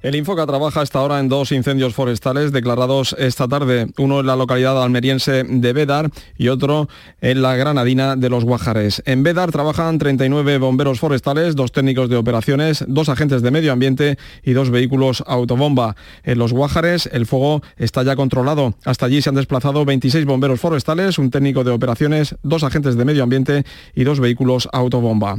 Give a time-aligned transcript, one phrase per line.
[0.00, 4.36] El Infoca trabaja hasta ahora en dos incendios forestales declarados esta tarde, uno en la
[4.36, 6.88] localidad almeriense de Bedar y otro
[7.20, 9.02] en la granadina de los Guajares.
[9.06, 14.18] En Bedar trabajan 39 bomberos forestales, dos técnicos de operaciones, dos agentes de medio ambiente
[14.44, 15.96] y dos vehículos autobomba.
[16.22, 18.74] En los Guajares el fuego está ya controlado.
[18.84, 23.04] Hasta allí se han desplazado 26 bomberos forestales, un técnico de operaciones, dos agentes de
[23.04, 23.64] medio ambiente
[23.96, 25.38] y dos vehículos autobomba.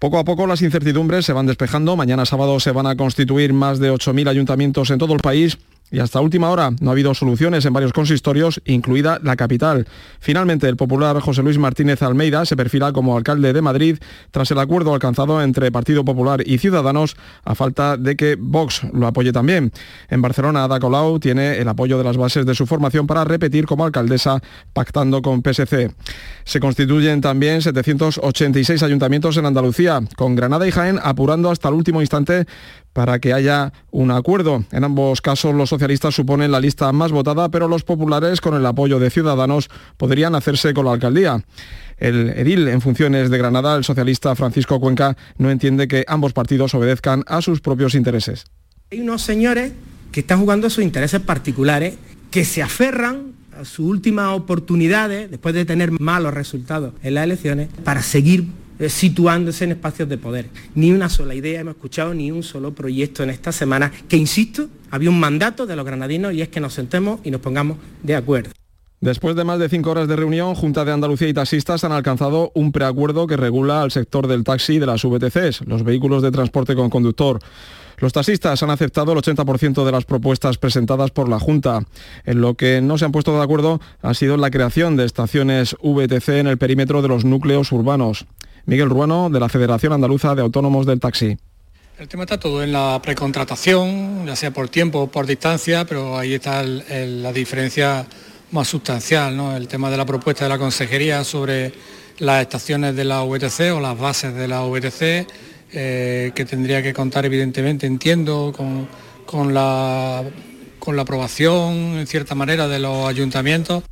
[0.00, 1.94] Poco a poco las incertidumbres se van despejando.
[1.94, 5.58] Mañana sábado se van a constituir más de 8.000 ayuntamientos en todo el país
[5.90, 9.86] y hasta última hora no ha habido soluciones en varios consistorios, incluida la capital.
[10.20, 13.98] Finalmente, el popular José Luis Martínez Almeida se perfila como alcalde de Madrid
[14.30, 19.06] tras el acuerdo alcanzado entre Partido Popular y Ciudadanos a falta de que Vox lo
[19.06, 19.72] apoye también.
[20.08, 23.66] En Barcelona, Ada Colau tiene el apoyo de las bases de su formación para repetir
[23.66, 24.40] como alcaldesa
[24.72, 25.92] pactando con PSC.
[26.44, 32.00] Se constituyen también 786 ayuntamientos en Andalucía, con Granada y Jaén apurando hasta el último
[32.00, 32.46] instante
[32.92, 34.64] para que haya un acuerdo.
[34.72, 38.66] En ambos casos los socialistas suponen la lista más votada, pero los populares, con el
[38.66, 41.44] apoyo de Ciudadanos, podrían hacerse con la alcaldía.
[41.98, 46.74] El edil en funciones de Granada, el socialista Francisco Cuenca, no entiende que ambos partidos
[46.74, 48.44] obedezcan a sus propios intereses.
[48.90, 49.72] Hay unos señores
[50.10, 51.94] que están jugando a sus intereses particulares,
[52.30, 57.68] que se aferran a sus últimas oportunidades, después de tener malos resultados en las elecciones,
[57.84, 58.46] para seguir
[58.80, 60.48] eh, situándose en espacios de poder.
[60.74, 64.68] Ni una sola idea hemos escuchado, ni un solo proyecto en esta semana, que insisto,
[64.90, 68.16] había un mandato de los granadinos y es que nos sentemos y nos pongamos de
[68.16, 68.50] acuerdo.
[69.02, 72.52] Después de más de cinco horas de reunión, Junta de Andalucía y taxistas han alcanzado
[72.54, 76.74] un preacuerdo que regula al sector del taxi de las VTCs, los vehículos de transporte
[76.74, 77.38] con conductor.
[78.00, 81.82] Los taxistas han aceptado el 80% de las propuestas presentadas por la Junta.
[82.24, 85.76] En lo que no se han puesto de acuerdo ha sido la creación de estaciones
[85.82, 88.26] VTC en el perímetro de los núcleos urbanos.
[88.66, 91.36] Miguel Ruano, de la Federación Andaluza de Autónomos del Taxi.
[91.98, 96.16] El tema está todo en la precontratación, ya sea por tiempo o por distancia, pero
[96.16, 98.06] ahí está la diferencia
[98.52, 99.56] más sustancial, ¿no?
[99.56, 101.72] el tema de la propuesta de la Consejería sobre
[102.18, 105.26] las estaciones de la VTC o las bases de la VTC,
[105.72, 108.52] eh, que tendría que contar evidentemente, entiendo,
[109.26, 110.24] con, la,
[110.78, 113.84] con la aprobación en cierta manera de los ayuntamientos.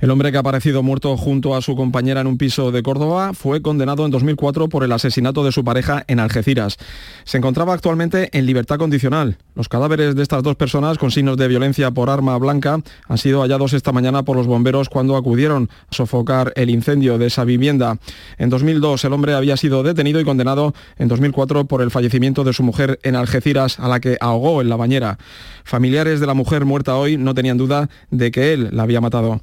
[0.00, 3.32] El hombre que ha aparecido muerto junto a su compañera en un piso de Córdoba
[3.34, 6.76] fue condenado en 2004 por el asesinato de su pareja en Algeciras.
[7.24, 9.38] Se encontraba actualmente en libertad condicional.
[9.56, 12.78] Los cadáveres de estas dos personas con signos de violencia por arma blanca
[13.08, 17.26] han sido hallados esta mañana por los bomberos cuando acudieron a sofocar el incendio de
[17.26, 17.98] esa vivienda.
[18.38, 22.52] En 2002 el hombre había sido detenido y condenado en 2004 por el fallecimiento de
[22.52, 25.18] su mujer en Algeciras a la que ahogó en la bañera.
[25.64, 29.40] Familiares de la mujer muerta hoy no tenían duda de que él la había matado.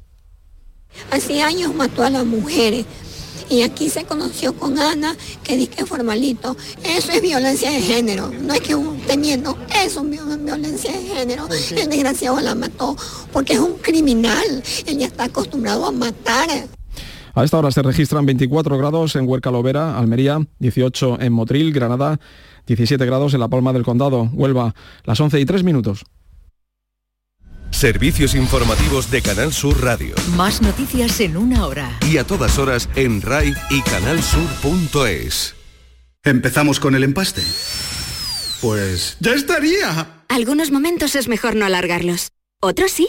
[1.10, 2.86] Hace años mató a las mujeres.
[3.48, 6.56] Y aquí se conoció con Ana, que dice que formalito.
[6.82, 8.30] Eso es violencia de género.
[8.42, 11.46] No es que un teniendo, eso es violencia de género.
[11.70, 12.96] El desgraciado la mató
[13.32, 14.62] porque es un criminal.
[14.86, 16.48] Él ya está acostumbrado a matar.
[17.34, 22.18] A esta hora se registran 24 grados en Huerca Lovera, Almería, 18 en Motril, Granada,
[22.66, 24.74] 17 grados en La Palma del Condado, Huelva,
[25.04, 26.04] las 11 y 3 minutos.
[27.70, 30.14] Servicios informativos de Canal Sur Radio.
[30.36, 31.98] Más noticias en una hora.
[32.10, 35.54] Y a todas horas en RAI y canalsur.es.
[36.24, 37.42] ¿Empezamos con el empaste?
[38.60, 40.22] Pues ya estaría.
[40.28, 42.28] Algunos momentos es mejor no alargarlos.
[42.62, 43.08] Otros sí.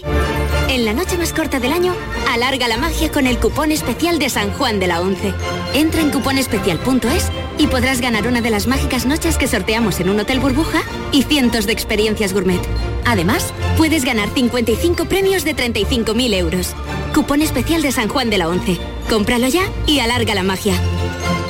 [0.67, 1.95] En la noche más corta del año,
[2.29, 5.33] alarga la magia con el cupón especial de San Juan de la Once.
[5.73, 10.19] Entra en cuponespecial.es y podrás ganar una de las mágicas noches que sorteamos en un
[10.19, 10.81] hotel burbuja
[11.13, 12.61] y cientos de experiencias gourmet.
[13.07, 16.75] Además, puedes ganar 55 premios de 35.000 euros.
[17.15, 18.77] Cupón especial de San Juan de la Once.
[19.09, 20.73] Cómpralo ya y alarga la magia.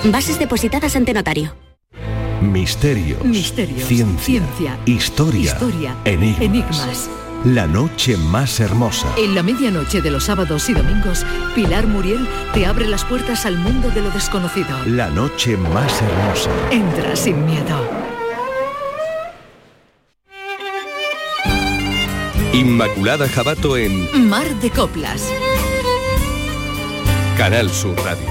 [0.03, 1.56] Bases depositadas ante notario.
[2.41, 3.25] Misterios.
[3.25, 3.88] Misterios.
[3.88, 4.78] Ciencia.
[4.85, 5.53] Historia.
[5.53, 5.96] Historia.
[6.06, 6.41] Enigmas.
[6.41, 7.09] Enigmas.
[7.44, 9.07] La noche más hermosa.
[9.17, 11.25] En la medianoche de los sábados y domingos,
[11.56, 14.78] Pilar Muriel te abre las puertas al mundo de lo desconocido.
[14.85, 16.52] La noche más hermosa.
[16.70, 18.06] Entra sin miedo.
[22.57, 25.31] Inmaculada Jabato en Mar de Coplas.
[27.37, 28.25] Canal Sur Radio.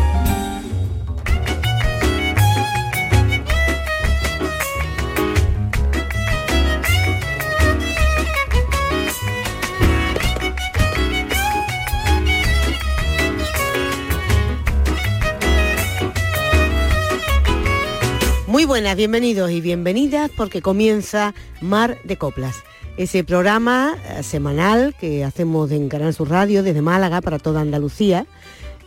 [18.49, 22.65] Muy buenas, bienvenidos y bienvenidas porque comienza Mar de Coplas.
[22.97, 28.27] Ese programa eh, semanal que hacemos en Canal Sur Radio desde Málaga para toda Andalucía,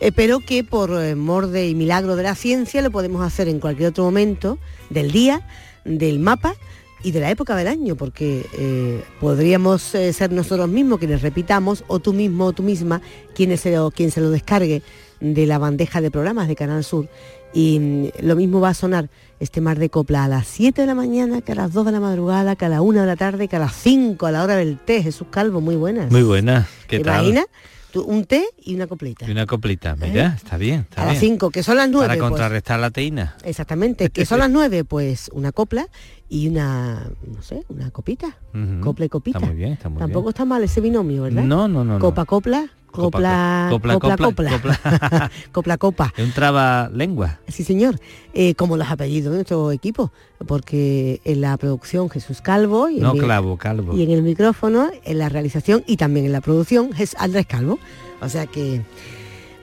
[0.00, 3.60] eh, pero que por eh, morde y milagro de la ciencia lo podemos hacer en
[3.60, 4.58] cualquier otro momento
[4.88, 5.46] del día,
[5.84, 6.54] del mapa
[7.02, 12.12] y de la época del año, porque podríamos ser nosotros mismos quienes repitamos, o tú
[12.12, 13.00] mismo o tú misma,
[13.34, 14.82] quien se lo, quien se lo descargue
[15.20, 17.08] de la bandeja de programas de Canal Sur.
[17.52, 19.08] Y mm, lo mismo va a sonar
[19.40, 21.92] este mar de copla a las 7 de la mañana, que a las 2 de
[21.92, 24.44] la madrugada, que a la 1 de la tarde, que a las 5 a la
[24.44, 25.02] hora del té.
[25.02, 26.12] Jesús Calvo, muy buenas.
[26.12, 26.68] Muy buena.
[26.86, 27.24] ¿Qué ¿Te tal?
[27.24, 27.46] imaginas?
[27.90, 29.26] Tú, un té y una coplita.
[29.26, 30.86] Y una coplita, mira, está bien.
[30.88, 31.32] Está a las bien.
[31.32, 32.06] 5, que son las 9.
[32.06, 33.36] Para contrarrestar la teína.
[33.42, 35.88] Exactamente, que son las 9, pues una copla
[36.28, 38.36] y una, no sé, una copita.
[38.80, 39.38] Copla y copita.
[39.38, 41.42] Está muy bien, está muy Tampoco está mal ese binomio, ¿verdad?
[41.42, 41.98] No, no, no, no.
[41.98, 45.30] Copa, copla, copla, Copla, copla, copla, copla.
[45.52, 46.12] Copla, copa.
[46.16, 47.40] Es un traba lengua.
[47.48, 47.98] Sí, señor.
[48.34, 50.12] Eh, como los apellidos de nuestro equipo,
[50.46, 53.96] porque en la producción Jesús Calvo y en, No mi- clavo, calvo.
[53.96, 57.78] y en el micrófono, en la realización y también en la producción es Andrés Calvo.
[58.20, 58.82] O sea que,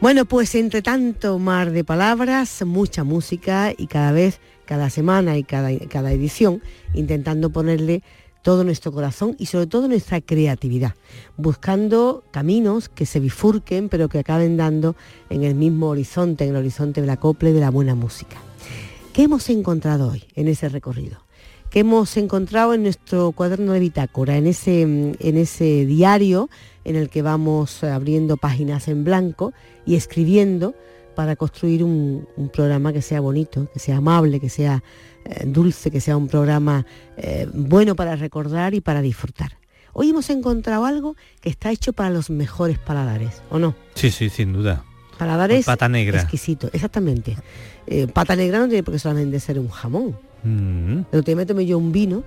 [0.01, 5.43] bueno, pues entre tanto mar de palabras, mucha música y cada vez, cada semana y
[5.43, 6.61] cada, cada edición,
[6.93, 8.03] intentando ponerle
[8.47, 10.93] todo nuestro corazón y sobre todo nuestra creatividad,
[11.35, 14.95] buscando caminos que se bifurquen pero que acaben dando
[15.29, 18.37] en el mismo horizonte, en el horizonte de la copla y de la buena música.
[19.11, 21.17] ¿Qué hemos encontrado hoy en ese recorrido?
[21.69, 26.49] ¿Qué hemos encontrado en nuestro cuaderno de bitácora, en ese, en ese diario
[26.85, 29.51] en el que vamos abriendo páginas en blanco
[29.85, 30.73] y escribiendo
[31.17, 34.83] para construir un, programa que sea bonito, que sea amable, que sea
[35.45, 36.85] dulce, que sea un programa
[37.17, 39.57] eh, bueno para recordar y para disfrutar.
[39.93, 43.75] Hoy hemos encontrado algo que está hecho para los mejores paladares, ¿o no?
[43.95, 44.83] Sí, sí, sin duda.
[45.17, 46.21] Paladares Pata negra.
[46.21, 47.35] exquisito, exactamente.
[47.87, 50.15] Eh, pata negra no tiene por qué solamente ser un jamón.
[50.43, 50.99] Mm.
[51.11, 52.23] El otro día me tomé yo un vino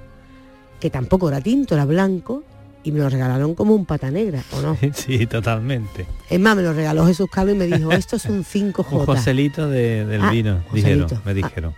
[0.81, 2.43] que tampoco era tinto, era blanco
[2.82, 4.77] y me lo regalaron como un pata negra, ¿o no?
[4.94, 6.06] Sí, totalmente.
[6.29, 8.87] Es más, me lo regaló Jesús Carlos y me dijo, esto es un 5J.
[8.93, 11.06] Un Joselito de- del Ah, vino, Joselito.
[11.06, 11.75] dijeron, me Ah, dijeron.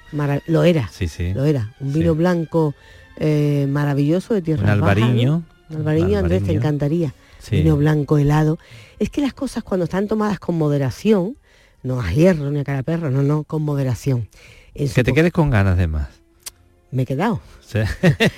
[0.46, 1.32] lo era, Sí, sí.
[1.34, 1.75] lo era.
[1.81, 2.75] Un vino blanco
[3.16, 5.43] eh, maravilloso de tierra Un albariño.
[5.70, 7.14] Un albariño, Andrés, te encantaría.
[7.38, 7.56] Sí.
[7.56, 8.58] Vino blanco, helado.
[8.98, 11.37] Es que las cosas cuando están tomadas con moderación,
[11.82, 14.28] no a hierro ni a cara perro, no, no, con moderación.
[14.75, 16.08] En Que te quedes con ganas de más.
[16.93, 17.41] Me he quedado.
[17.61, 17.81] Sí.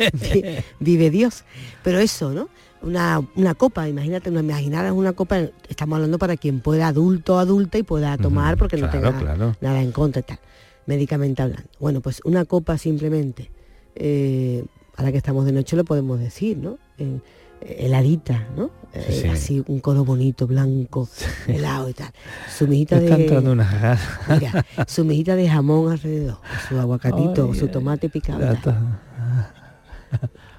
[0.81, 1.45] Vive Dios.
[1.83, 2.49] Pero eso, ¿no?
[2.83, 7.39] Una, una copa, imagínate, una, imaginaras una copa, estamos hablando para quien pueda, adulto o
[7.39, 9.57] adulta, y pueda tomar porque no tenga claro.
[9.61, 10.39] nada en contra y tal.
[10.87, 11.69] Médicamente hablando.
[11.81, 13.51] Bueno, pues una copa simplemente,
[13.95, 14.65] eh,
[14.97, 16.79] a la que estamos de noche lo podemos decir, ¿no?
[16.99, 17.23] En-
[17.65, 18.71] heladita, ¿no?
[18.93, 19.29] Eh, sí.
[19.29, 21.09] Así un color bonito, blanco,
[21.49, 22.13] helado y tal.
[22.57, 23.09] Su mijita de...
[23.13, 23.99] entrando una.
[24.29, 26.39] Mira, su mijita de jamón alrededor,
[26.69, 28.57] su aguacatito, Ay, su tomate picado.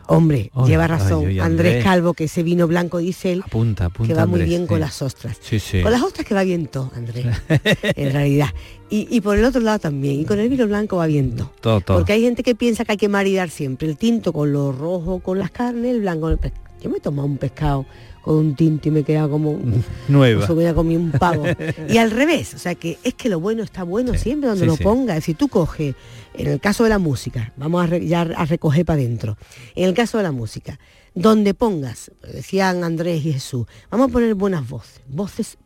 [0.08, 1.26] Hombre, lleva razón.
[1.26, 1.84] ay, Andrés Andrés.
[1.84, 4.14] Calvo, que ese vino blanco dice él, Apunta, apunta.
[4.14, 5.38] que va muy bien con las ostras.
[5.42, 5.82] Sí, sí.
[5.82, 7.26] Con las ostras que va bien todo, Andrés,
[7.84, 8.50] en realidad.
[8.90, 10.20] Y, y por el otro lado también.
[10.20, 11.52] Y con el vino blanco va bien todo.
[11.60, 11.98] Todo, todo.
[11.98, 13.88] Porque hay gente que piensa que hay que maridar siempre.
[13.88, 16.65] El tinto con lo rojo, con las carnes, el blanco con el pescado.
[16.86, 17.84] Yo me he tomado un pescado
[18.22, 19.60] con un tinto y me he quedado como...
[20.08, 20.46] Nueva.
[20.46, 21.46] como comido un pavo.
[21.90, 24.68] y al revés, o sea que es que lo bueno está bueno siempre donde sí,
[24.68, 25.20] lo ponga.
[25.20, 25.96] Si tú coges,
[26.36, 29.36] en el caso de la música, vamos a re- ya a recoger para adentro.
[29.74, 30.80] En el caso de la música,
[31.16, 35.58] donde pongas, decían Andrés y Jesús, vamos a poner buenas voces, voces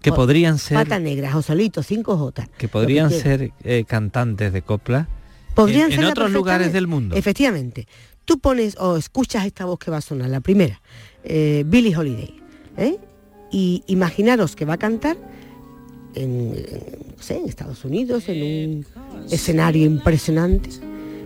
[0.00, 2.48] Que o- podrían ser, pata negra, Josalito, 5J.
[2.56, 3.38] que podrían lo que quieras.
[3.40, 5.08] ser eh, cantantes de copla
[5.54, 7.14] Podrían en, en otros lugares del mundo.
[7.14, 7.86] Efectivamente.
[8.24, 10.80] Tú pones o escuchas esta voz que va a sonar, la primera,
[11.22, 12.34] eh, Billie Holiday.
[12.76, 12.98] ¿eh?
[13.50, 15.16] Y imaginaros que va a cantar
[16.14, 18.86] en, en, no sé, en Estados Unidos, en un
[19.30, 20.70] escenario impresionante.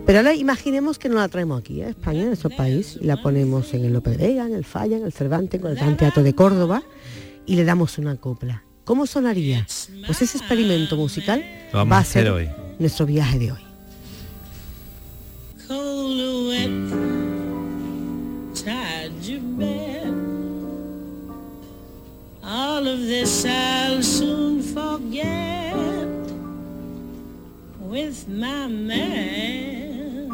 [0.05, 3.21] Pero ahora imaginemos que nos la traemos aquí, a España, en nuestro país, y la
[3.21, 5.97] ponemos en el Lope de Vega, en el Falla, en el Cervantes, con el Gran
[5.97, 6.83] Teatro de Córdoba,
[7.45, 8.63] y le damos una copla.
[8.85, 9.67] ¿Cómo sonaría?
[10.07, 12.49] Pues ese experimento musical va a ser hacer hoy.
[12.79, 13.59] nuestro viaje de hoy.
[22.51, 26.07] All of this I'll soon forget
[27.79, 30.31] with my man.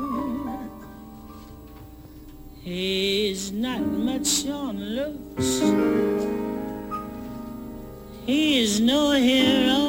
[2.62, 5.60] He's not much on looks.
[8.26, 9.85] He's no hero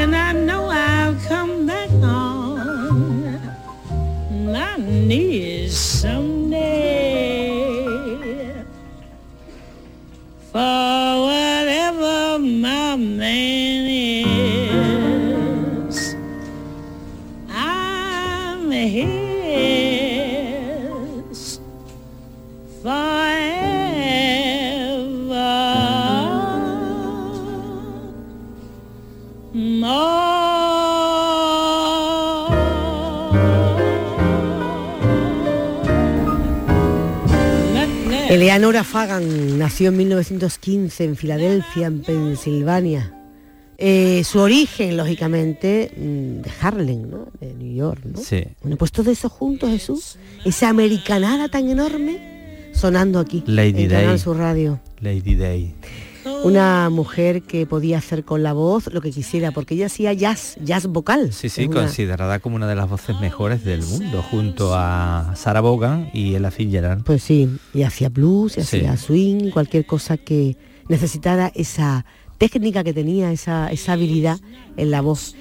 [0.00, 3.38] when I know I'll come back on
[4.30, 6.29] my knees someday?
[38.84, 43.14] Fagan nació en 1915 en Filadelfia, en Pensilvania.
[43.78, 47.28] Eh, su origen, lógicamente, mm, de Harlem, ¿no?
[47.40, 48.18] De New York, ¿no?
[48.18, 48.44] Sí.
[48.60, 54.06] Bueno, pues todo eso junto, Jesús, esa americanada tan enorme, sonando aquí, Lady en Canal
[54.06, 54.18] Day.
[54.18, 54.80] Sur Radio.
[55.00, 55.74] Lady Day.
[56.44, 60.56] Una mujer que podía hacer con la voz lo que quisiera, porque ella hacía jazz,
[60.62, 61.32] jazz vocal.
[61.32, 65.60] Sí, sí, una- considerada como una de las voces mejores del mundo, junto a Sarah
[65.60, 67.04] Vaughan y Ella Fitzgerald.
[67.04, 68.78] Pues sí, y hacía blues, y Sí.
[68.78, 70.56] hacía swing, cualquier cosa que
[70.88, 72.04] necesitara esa
[72.38, 74.38] técnica que tenía, esa, esa habilidad
[74.76, 75.34] en la voz.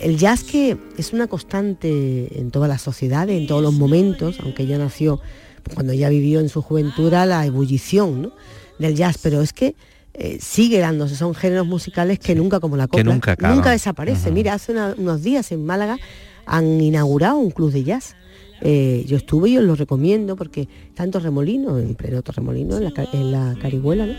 [0.00, 4.64] El jazz que es una constante en todas las sociedades, en todos los momentos, aunque
[4.64, 5.20] ella nació
[5.62, 8.32] pues, cuando ella vivió en su juventud la ebullición ¿no?
[8.78, 9.74] del jazz, pero es que
[10.14, 13.62] eh, sigue dándose, son géneros musicales que nunca como la Que copla, nunca acaban.
[13.62, 14.30] desaparece.
[14.30, 15.98] Mira, hace una- unos días en Málaga
[16.46, 18.16] han inaugurado un club de jazz.
[18.62, 22.92] Eh, yo estuve y os lo recomiendo porque tanto remolino, en pleno Torremolino, en la,
[23.12, 24.12] en la Carihuela, ¿no?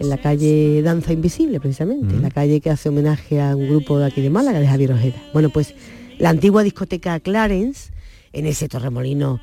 [0.00, 4.06] en la calle Danza Invisible, precisamente, la calle que hace homenaje a un grupo de
[4.06, 5.22] aquí de Málaga, de Javier Ojeda.
[5.32, 5.74] Bueno, pues
[6.18, 7.92] la antigua discoteca Clarence,
[8.32, 9.40] en ese Torremolino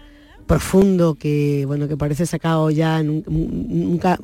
[0.51, 4.19] profundo que bueno que parece sacado ya nun- nunca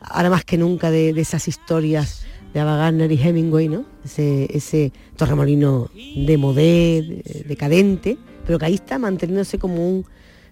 [0.00, 4.48] ahora más que nunca de, de esas historias de Ava Gardner y Hemingway no ese,
[4.54, 5.88] ese torremolino
[6.28, 10.04] de modé de- decadente pero que ahí está manteniéndose como un,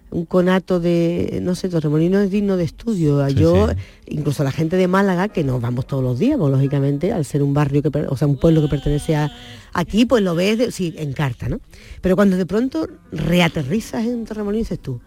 [0.09, 3.25] un conato de no sé torremolino es digno de estudio.
[3.27, 3.75] Sí, yo sí.
[4.07, 7.43] incluso la gente de Málaga que nos vamos todos los días pues, lógicamente al ser
[7.43, 9.29] un barrio que o sea un pueblo que pertenece a
[9.73, 11.59] aquí pues lo ves de- sí, en carta no
[12.01, 14.99] pero cuando de pronto reaterrizas en Torremolinos dices tú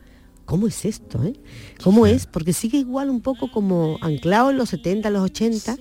[0.45, 1.23] ¿Cómo es esto?
[1.25, 1.35] Eh?
[1.83, 2.27] ¿Cómo es?
[2.27, 5.77] Porque sigue igual un poco como anclado en los 70, los 80.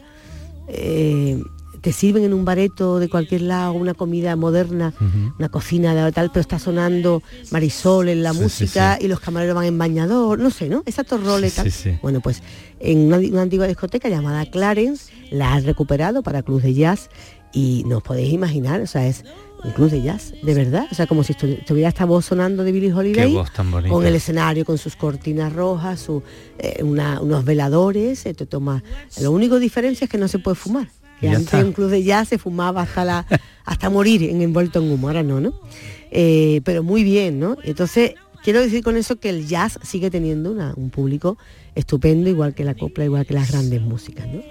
[0.68, 1.42] eh,
[1.82, 4.94] te sirven en un bareto de cualquier lado una comida moderna,
[5.38, 9.04] una cocina de tal, pero está sonando Marisol en la Sí, música sí.
[9.04, 10.82] y los camareros van en bañador, no sé, ¿no?
[10.86, 11.70] Esa torrole Sí, tal.
[11.70, 11.98] sí, sí.
[12.02, 12.42] Bueno, pues
[12.80, 17.10] en una, una antigua discoteca llamada Clarence la han recuperado para clubs de jazz
[17.52, 19.26] y no os podéis imaginar, o sea, es
[19.64, 22.64] un club de jazz, de verdad, o sea, como si estu- estuviera esta voz sonando
[22.64, 23.32] de Billie Holiday
[23.90, 26.22] con el escenario, con sus cortinas rojas, su,
[26.60, 28.84] eh, una- unos veladores, eh, te toma.
[29.22, 30.90] Lo único diferencia es que no se puede fumar.
[31.20, 33.26] Que antes en un club de jazz se fumaba hasta la,
[33.66, 35.54] hasta morir en envuelto en humo, ahora no, ¿no?
[36.12, 37.56] Eh, pero muy bien, ¿no?
[37.64, 41.38] Entonces, quiero decir con eso que el jazz sigue teniendo una- un público
[41.76, 44.42] estupendo, igual que la copla, igual que las grandes músicas, ¿no?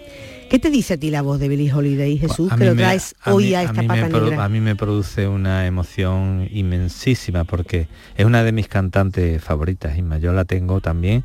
[0.52, 2.82] ¿Qué te dice a ti la voz de Billie Holiday, Jesús, A que lo me-
[2.82, 4.44] traes a hoy mí- a esta mí pata negra?
[4.44, 10.18] a mí me produce una emoción inmensísima porque es una de mis cantantes favoritas, Isma.
[10.18, 11.25] Yo la tengo también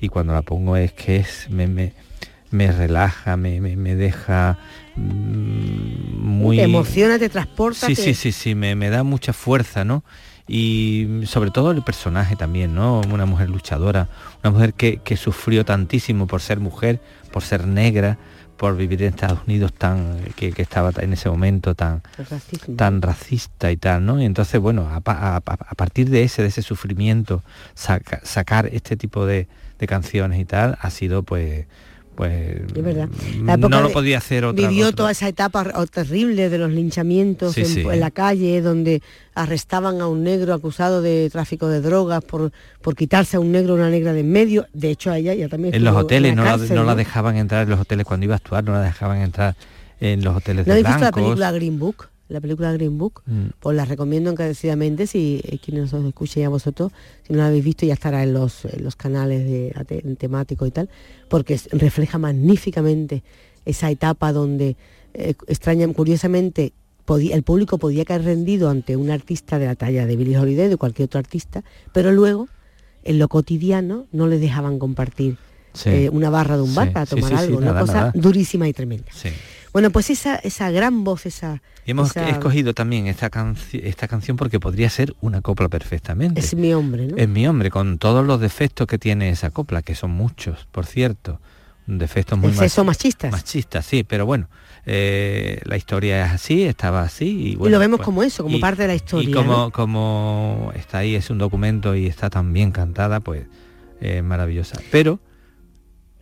[0.00, 1.92] y cuando la pongo es que es me, me,
[2.52, 3.58] me relaja, me,
[3.96, 4.58] deja
[4.94, 6.56] mm, muy...
[6.58, 7.84] Te emociona, te transporta.
[7.88, 10.04] Sí, te- sí, sí, sí, me, me da mucha fuerza, ¿no?
[10.50, 13.02] y sobre todo el personaje también, ¿no?
[13.12, 14.08] Una mujer luchadora,
[14.42, 18.16] una mujer que, que sufrió tantísimo por ser mujer, por ser negra,
[18.58, 22.74] por vivir en Estados Unidos tan que, que estaba en ese momento tan Racismo.
[22.76, 24.20] tan racista y tal, ¿no?
[24.20, 27.42] Y entonces, bueno, a, pa- a- a- a partir de ese, de ese sufrimiento,
[27.74, 29.48] saca- sacar este tipo de,
[29.78, 31.66] de canciones y tal, ha sido pues
[32.18, 33.08] pues Es verdad.
[33.08, 36.48] mm, La época no lo podía hacer otra Vivió otra- toda esa etapa r- terrible
[36.50, 37.80] de los linchamientos Sí, en, sí.
[37.80, 39.00] en la calle, donde
[39.36, 42.50] arrestaban a un negro acusado de tráfico de drogas por,
[42.82, 44.66] por quitarse a un negro o una negra de en medio.
[44.72, 47.36] De hecho, a ella ya también en los hoteles, en no, la no la dejaban
[47.36, 49.54] entrar en los hoteles cuando iba a actuar, no la dejaban entrar
[50.00, 52.08] en los hoteles ¿No de habéis visto la película Green Book?
[52.28, 53.46] La película Green Book, Mm.
[53.60, 56.92] pues la recomiendo encarecidamente si eh, quienes os escuchen a vosotros,
[57.26, 60.16] si no la habéis visto ya estará en los, en los canales de, ate- en
[60.16, 60.88] temático y tal,
[61.30, 63.22] porque refleja magníficamente
[63.64, 64.76] esa etapa donde
[65.14, 66.72] eh, extraña, curiosamente,
[67.06, 70.66] podía- el público podía caer rendido ante un artista de la talla de Billie Holiday
[70.66, 72.48] o de cualquier otro artista, pero luego
[73.04, 75.38] en lo cotidiano no le dejaban compartir
[75.72, 75.90] Sí.
[75.90, 78.12] eh, una barra de un bar Sí, para tomar sí, algo, una nada, cosa nada.
[78.14, 79.10] durísima y tremenda.
[79.72, 81.62] Bueno, pues esa, esa gran voz, esa...
[81.86, 86.40] Y hemos esa- escogido también esta, canci- esta canción porque podría ser una copla perfectamente.
[86.40, 87.16] Es mi hombre, ¿no?
[87.16, 90.86] Es mi hombre, con todos los defectos que tiene esa copla, que son muchos, por
[90.86, 91.40] cierto.
[91.86, 93.32] Defectos muy Exceso mach- machistas.
[93.32, 94.50] machistas, sí, pero bueno,
[94.84, 97.52] eh, la historia es así, estaba así.
[97.52, 99.52] Y, bueno, lo vemos pues- como eso, como y- parte de la historia, Y como,
[99.52, 99.70] ¿no?
[99.72, 103.46] como está ahí, es un documento y está tan bien cantada, pues
[104.00, 104.78] eh, maravillosa.
[104.90, 105.18] Pero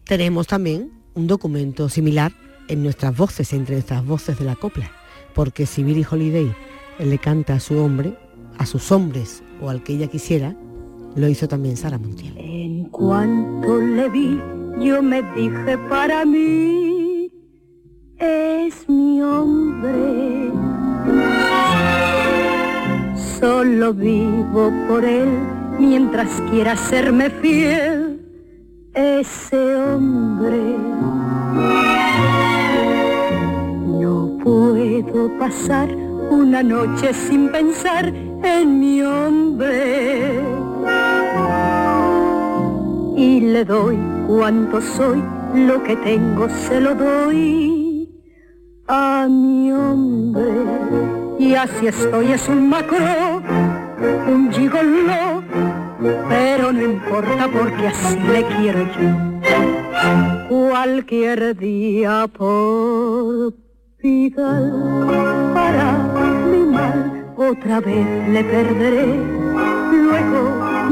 [0.04, 2.32] Tenemos también un documento similar
[2.68, 4.90] en nuestras voces, entre nuestras voces de la copla,
[5.34, 6.54] porque si Billie Holiday
[6.98, 8.16] le canta a su hombre,
[8.58, 10.54] a sus hombres o al que ella quisiera,
[11.14, 12.36] lo hizo también Sara Montiel.
[12.36, 14.40] En cuanto le vi,
[14.80, 17.30] yo me dije para mí,
[18.18, 20.50] es mi hombre.
[23.38, 25.28] Solo vivo por él
[25.78, 28.20] mientras quiera serme fiel,
[28.94, 29.65] ese
[35.38, 35.88] pasar
[36.30, 38.06] una noche sin pensar
[38.42, 40.40] en mi hombre
[43.16, 45.22] y le doy cuanto soy,
[45.54, 48.08] lo que tengo se lo doy
[48.86, 50.44] a mi hombre.
[51.38, 53.42] Y así estoy, es un macro,
[54.28, 55.42] un gigoló,
[56.28, 60.48] pero no importa porque así le quiero yo.
[60.48, 63.54] Cualquier día por
[64.06, 64.70] Pigal
[65.52, 65.86] para
[66.50, 69.08] mi mal, otra vez le perderé.
[70.04, 70.42] Luego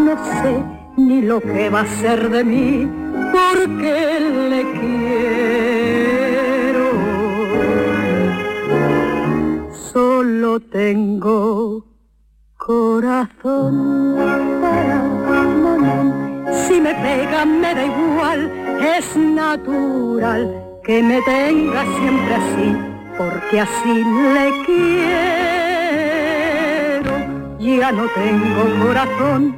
[0.07, 0.55] no sé
[0.97, 2.91] ni lo que va a ser de mí,
[3.37, 4.19] porque
[4.51, 4.99] le quiero.
[9.71, 11.85] Solo tengo
[12.57, 14.17] corazón
[14.61, 14.99] para
[15.63, 16.53] morir.
[16.67, 18.41] Si me pega me da igual,
[18.97, 20.43] es natural
[20.85, 25.35] que me tenga siempre así, porque así le quiero.
[27.59, 29.57] Ya no tengo corazón.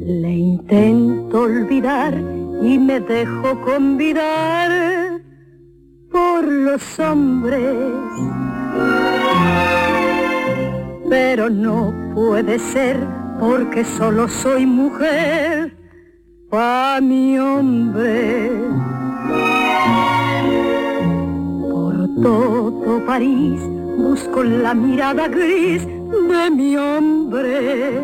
[0.00, 2.14] Le intento olvidar
[2.62, 5.20] y me dejo convidar
[6.10, 7.60] por los hombres.
[11.08, 12.96] Pero no puede ser
[13.38, 15.76] porque solo soy mujer
[16.50, 18.50] pa' mi hombre.
[21.60, 23.60] Por todo París
[23.98, 28.00] busco la mirada gris de mi hombre.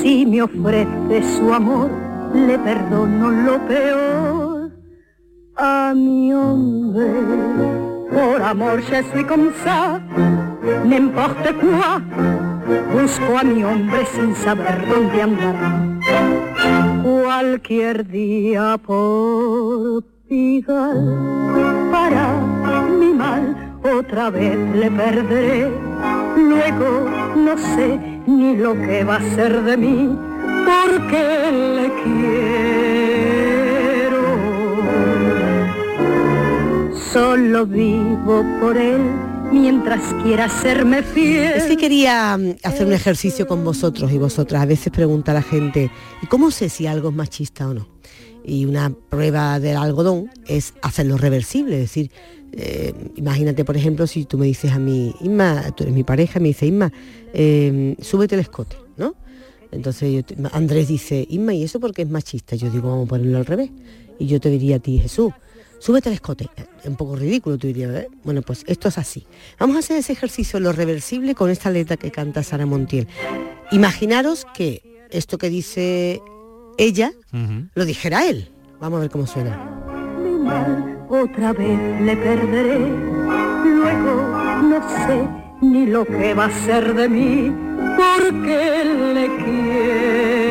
[0.00, 1.90] Si me ofrece su amor,
[2.34, 4.70] le perdono lo peor
[5.56, 7.81] a mi hombre.
[8.12, 10.00] Por amor, je suis comme ça,
[10.84, 12.00] n'importe quoi.
[12.92, 15.70] Busco a mi hombre sin saber dónde andará.
[17.02, 21.00] Cualquier día por Pigal,
[21.90, 22.26] para
[22.98, 23.44] mi mal,
[23.82, 25.70] otra vez le perderé.
[26.36, 30.18] Luego no sé ni lo que va a ser de mí,
[30.66, 31.24] porque
[31.76, 33.31] le quiero.
[37.12, 39.00] Solo vivo por él
[39.52, 41.52] mientras quiera serme fiel.
[41.56, 44.62] Es que quería mm, hacer un ejercicio con vosotros y vosotras.
[44.62, 45.90] A veces pregunta la gente,
[46.22, 47.88] ¿y cómo sé si algo es machista o no?
[48.44, 52.10] Y una prueba del algodón es hacerlo reversible, es decir,
[52.52, 56.40] eh, imagínate, por ejemplo, si tú me dices a mí, Inma, tú eres mi pareja,
[56.40, 56.90] me dice, Inma,
[57.34, 59.14] eh, súbete el escote, ¿no?
[59.70, 62.56] Entonces yo te- Andrés dice, Inma, ¿y eso porque es machista?
[62.56, 63.70] Yo digo, vamos a ponerlo al revés.
[64.18, 65.32] Y yo te diría a ti, Jesús,
[65.82, 66.48] súbete al escote.
[66.80, 68.08] Es un poco ridículo, tú dirías, ¿eh?
[68.22, 69.26] Bueno, pues esto es así.
[69.58, 73.08] Vamos a hacer ese ejercicio, lo reversible, con esta letra que canta Sara Montiel.
[73.72, 76.20] Imaginaros que esto que dice
[76.78, 77.12] ella,
[77.74, 78.48] lo dijera él.
[78.80, 79.56] Vamos a ver cómo suena.
[80.22, 82.78] mi mal, otra vez le perderé.
[83.64, 84.14] Luego
[84.62, 85.28] no sé
[85.62, 87.52] ni lo que va a ser de mí,
[87.96, 90.41] porque le quiero.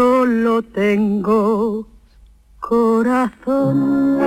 [0.00, 1.86] Solo tengo
[2.58, 4.18] corazón.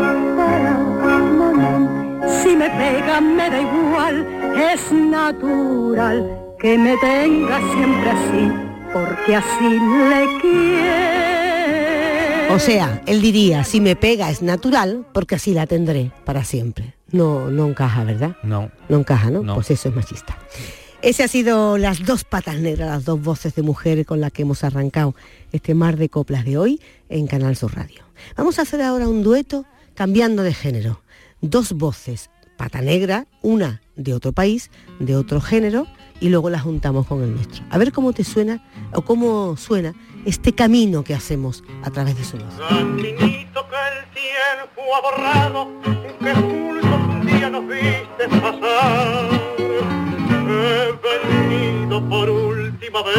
[2.43, 4.27] Si me pega me da igual,
[4.71, 8.51] es natural que me tenga siempre así,
[8.93, 9.79] porque así
[10.12, 11.73] le quiero.
[12.53, 16.93] O sea, él diría, si me pega es natural, porque así la tendré para siempre.
[17.09, 18.36] No, no encaja, ¿verdad?
[18.43, 18.69] No.
[18.89, 19.55] No encaja, ¿no?
[19.55, 20.38] Pues eso es machista.
[21.04, 24.44] Ese ha sido las dos patas negras, las dos voces de mujer con las que
[24.44, 25.16] hemos arrancado
[25.52, 28.06] este mar de coplas de hoy en Canal Sur Radio.
[28.38, 31.02] Vamos a hacer ahora un dueto cambiando de género.
[31.42, 35.88] Dos voces, pata negra, una de otro país, de otro género,
[36.22, 37.66] y luego la juntamos con el nuestro.
[37.70, 39.94] A ver cómo te suena o cómo suena
[40.26, 42.54] este camino que hacemos a través de su voz.
[42.70, 45.68] Caminito que el tiempo ha borrado,
[46.22, 49.42] que un día nos viste pasar.
[50.65, 53.17] He venido por última vez,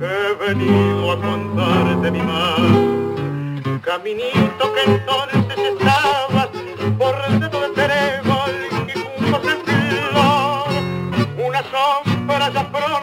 [0.00, 3.80] he venido a contarte mi mal.
[3.82, 6.48] Caminito que entonces estabas
[6.96, 8.54] por dedo de trébol
[8.88, 9.60] y juntos en
[10.10, 10.68] flor.
[11.46, 13.01] Una sombra ya pronto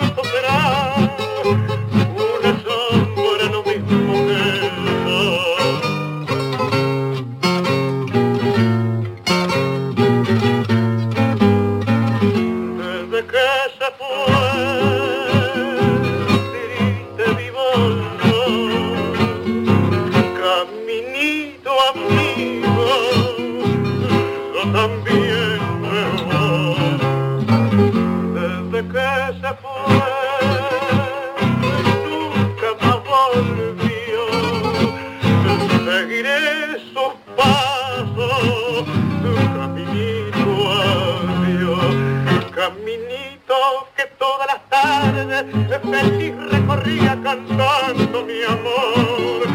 [45.43, 49.47] feliz recorría cantando mi amor.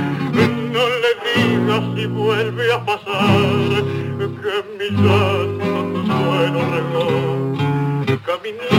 [0.72, 3.84] No le digas si vuelve a pasar
[4.18, 7.08] que mi llanto tu suelo regó.
[8.26, 8.73] Caminito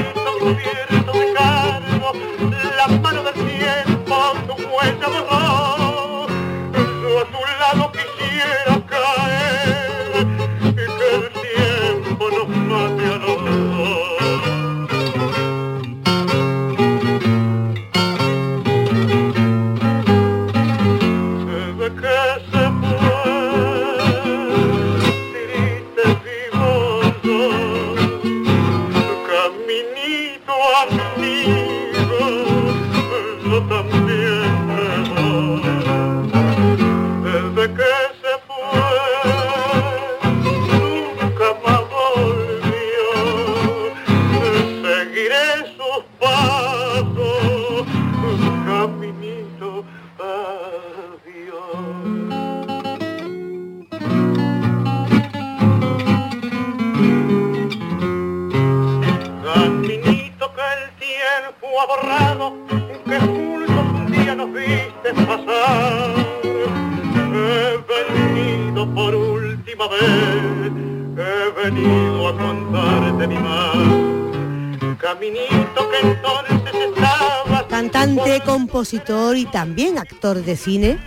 [79.36, 80.98] y también actor de cine,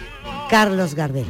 [0.51, 1.27] Carlos Gardel.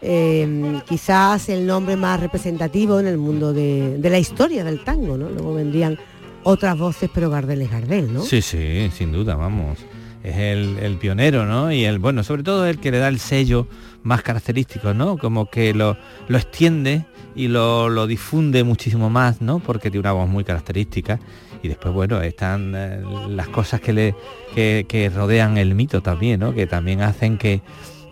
[0.00, 5.16] Eh, quizás el nombre más representativo en el mundo de, de la historia del tango,
[5.16, 5.28] ¿no?
[5.28, 5.98] Luego vendrían
[6.42, 8.22] otras voces, pero Gardel es Gardel, ¿no?
[8.22, 9.78] Sí, sí, sin duda, vamos.
[10.24, 11.72] Es el, el pionero, ¿no?
[11.72, 13.66] Y el, bueno, sobre todo el que le da el sello
[14.02, 15.16] más característico, ¿no?
[15.18, 15.96] Como que lo,
[16.28, 19.60] lo extiende y lo, lo difunde muchísimo más, ¿no?
[19.60, 21.20] Porque tiene una voz muy característica.
[21.62, 24.14] Y después, bueno, están eh, las cosas que le
[24.54, 26.54] que, que rodean el mito también, ¿no?
[26.54, 27.62] Que también hacen que,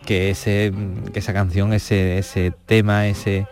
[0.06, 0.72] que ese
[1.12, 3.46] que esa canción, ese, ese tema, ese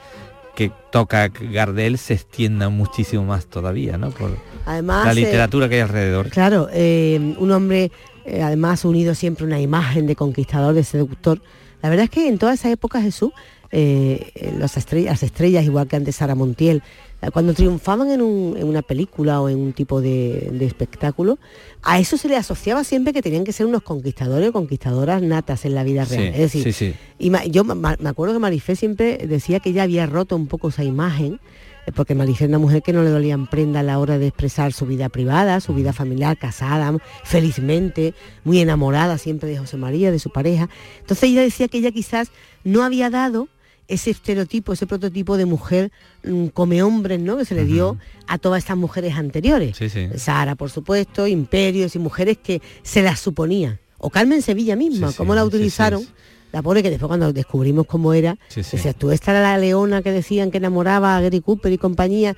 [0.54, 4.10] que toca Gardel se extienda muchísimo más todavía, ¿no?
[4.10, 6.30] Por Además, la eh, literatura que hay alrededor.
[6.30, 7.92] Claro, eh, un hombre
[8.24, 11.40] eh, además unido siempre una imagen de conquistador, de seductor.
[11.80, 13.30] La verdad es que en toda esa época Jesús
[13.70, 16.82] eh, las, estrellas, las estrellas, igual que antes Sara Montiel,
[17.32, 21.38] cuando triunfaban en, un- en una película o en un tipo de, de espectáculo,
[21.82, 25.64] a eso se le asociaba siempre que tenían que ser unos conquistadores o conquistadoras natas
[25.64, 26.34] en la vida Sí, real.
[26.34, 26.94] es decir, sí, sí.
[27.18, 30.46] y ma- yo ma- me acuerdo que Marifé siempre decía que ella había roto un
[30.46, 31.40] poco esa imagen,
[31.86, 34.28] eh, porque Marifé era una mujer que no le dolían prenda a la hora de
[34.28, 40.12] expresar su vida privada, su vida familiar, casada, felizmente, muy enamorada siempre de José María,
[40.12, 40.68] de su pareja.
[41.00, 42.30] Entonces ella decía que ella quizás
[42.62, 43.48] no había dado
[43.88, 45.90] ese estereotipo, ese prototipo de mujer
[46.22, 47.36] mm, come hombres, ¿no?
[47.38, 47.96] Que se le dio
[48.26, 49.76] a todas estas mujeres anteriores.
[49.76, 50.08] Sí, sí.
[50.16, 53.80] Sara, por supuesto, imperios y mujeres que se las suponía.
[53.98, 56.06] O Carmen Sevilla misma, Sí, cómo la utilizaron.
[56.50, 58.76] La pobre que después cuando descubrimos cómo era, Sí, sí.
[58.78, 62.36] decía, tú esta era la leona que decían que enamoraba a Gary Cooper y compañía.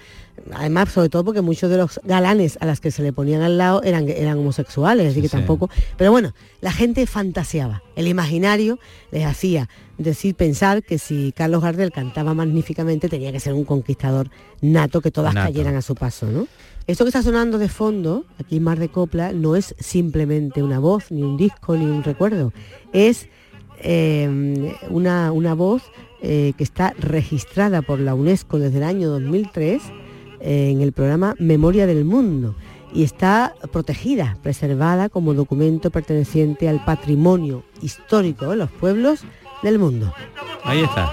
[0.52, 3.58] Además, sobre todo porque muchos de los galanes a las que se le ponían al
[3.58, 5.36] lado eran, eran homosexuales, así que sí.
[5.36, 5.70] tampoco.
[5.96, 7.82] Pero bueno, la gente fantaseaba.
[7.96, 8.78] El imaginario
[9.10, 14.30] les hacía decir, pensar que si Carlos Gardel cantaba magníficamente tenía que ser un conquistador
[14.60, 15.46] nato, que todas Nato.
[15.46, 16.46] cayeran a su paso, ¿no?
[16.86, 20.78] Esto que está sonando de fondo, aquí en Mar de Copla, no es simplemente una
[20.78, 22.52] voz, ni un disco, ni un recuerdo.
[22.92, 23.28] Es
[23.82, 25.82] eh, una, una voz
[26.22, 29.90] eh, que está registrada por la UNESCO desde el año 2003 eh,
[30.40, 32.54] en el programa Memoria del Mundo
[32.92, 39.20] y está protegida, preservada como documento perteneciente al patrimonio histórico de los pueblos
[39.62, 40.12] del mundo.
[40.64, 41.10] Ahí está.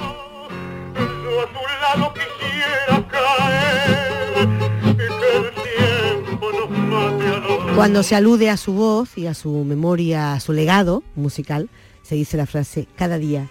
[7.75, 11.69] Cuando se alude a su voz y a su memoria, a su legado musical,
[12.01, 13.47] se dice la frase, cada día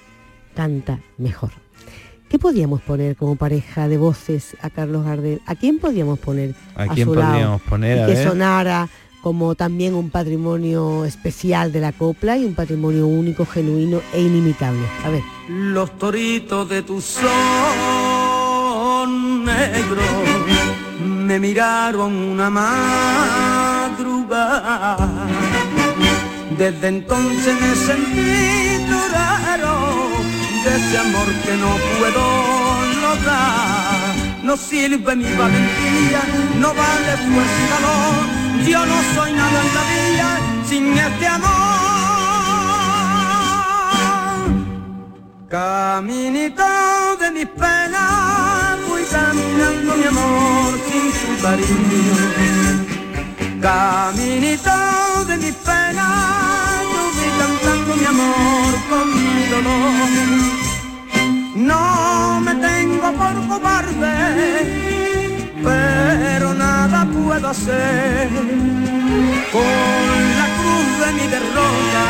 [0.54, 1.65] canta mejor.
[2.28, 5.40] ¿Qué podíamos poner como pareja de voces a Carlos Gardel?
[5.46, 7.30] ¿A quién podíamos poner ¿A a, quién su lado?
[7.32, 7.98] podríamos poner?
[7.98, 8.28] Y A que ver.
[8.28, 8.88] sonara
[9.22, 14.82] como también un patrimonio especial de la copla y un patrimonio único, genuino e inimitable.
[15.04, 15.22] A ver.
[15.48, 17.26] Los toritos de tu sol
[19.44, 20.02] negro
[21.04, 22.50] me miraron una
[23.96, 24.96] madrugada.
[26.58, 28.65] Desde entonces me sentí
[30.66, 32.22] de ese amor que no puedo
[33.06, 34.14] lograr.
[34.42, 36.22] No sirve mi valentía,
[36.62, 38.14] no vale fuerza y valor.
[38.72, 40.28] Yo no soy nada en la vida
[40.68, 41.76] sin este amor.
[45.48, 46.68] Caminito
[47.20, 52.16] de mis penas, voy caminando mi amor sin su cariño.
[53.60, 54.76] Caminito
[55.28, 60.55] de mis penas, yo voy cantando mi amor con mi dolor.
[61.56, 64.12] No me tengo por cobarde,
[65.64, 68.28] pero nada puedo hacer
[69.50, 69.62] con
[70.36, 72.04] la cruz de mi derrota.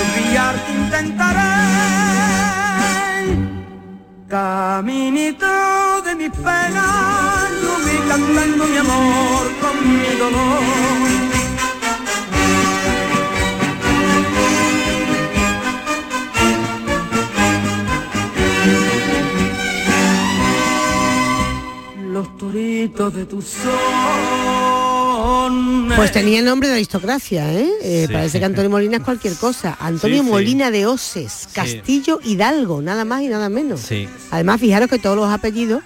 [0.00, 1.56] Olvidarte intentaré.
[4.28, 5.46] Caminito
[6.06, 11.35] de mis penas, yo voy cantando mi amor con mi dolor.
[22.16, 23.72] Los toritos de tu sol.
[25.96, 27.68] Pues tenía el nombre de aristocracia, ¿eh?
[27.82, 28.12] Eh, Sí.
[28.14, 29.76] Parece que Antonio Molina es cualquier cosa.
[29.78, 30.30] Antonio Sí, sí.
[30.30, 33.80] Molina de Oses, Castillo Hidalgo, nada más y nada menos.
[33.80, 34.08] Sí.
[34.30, 35.82] Además, fijaros que todos los apellidos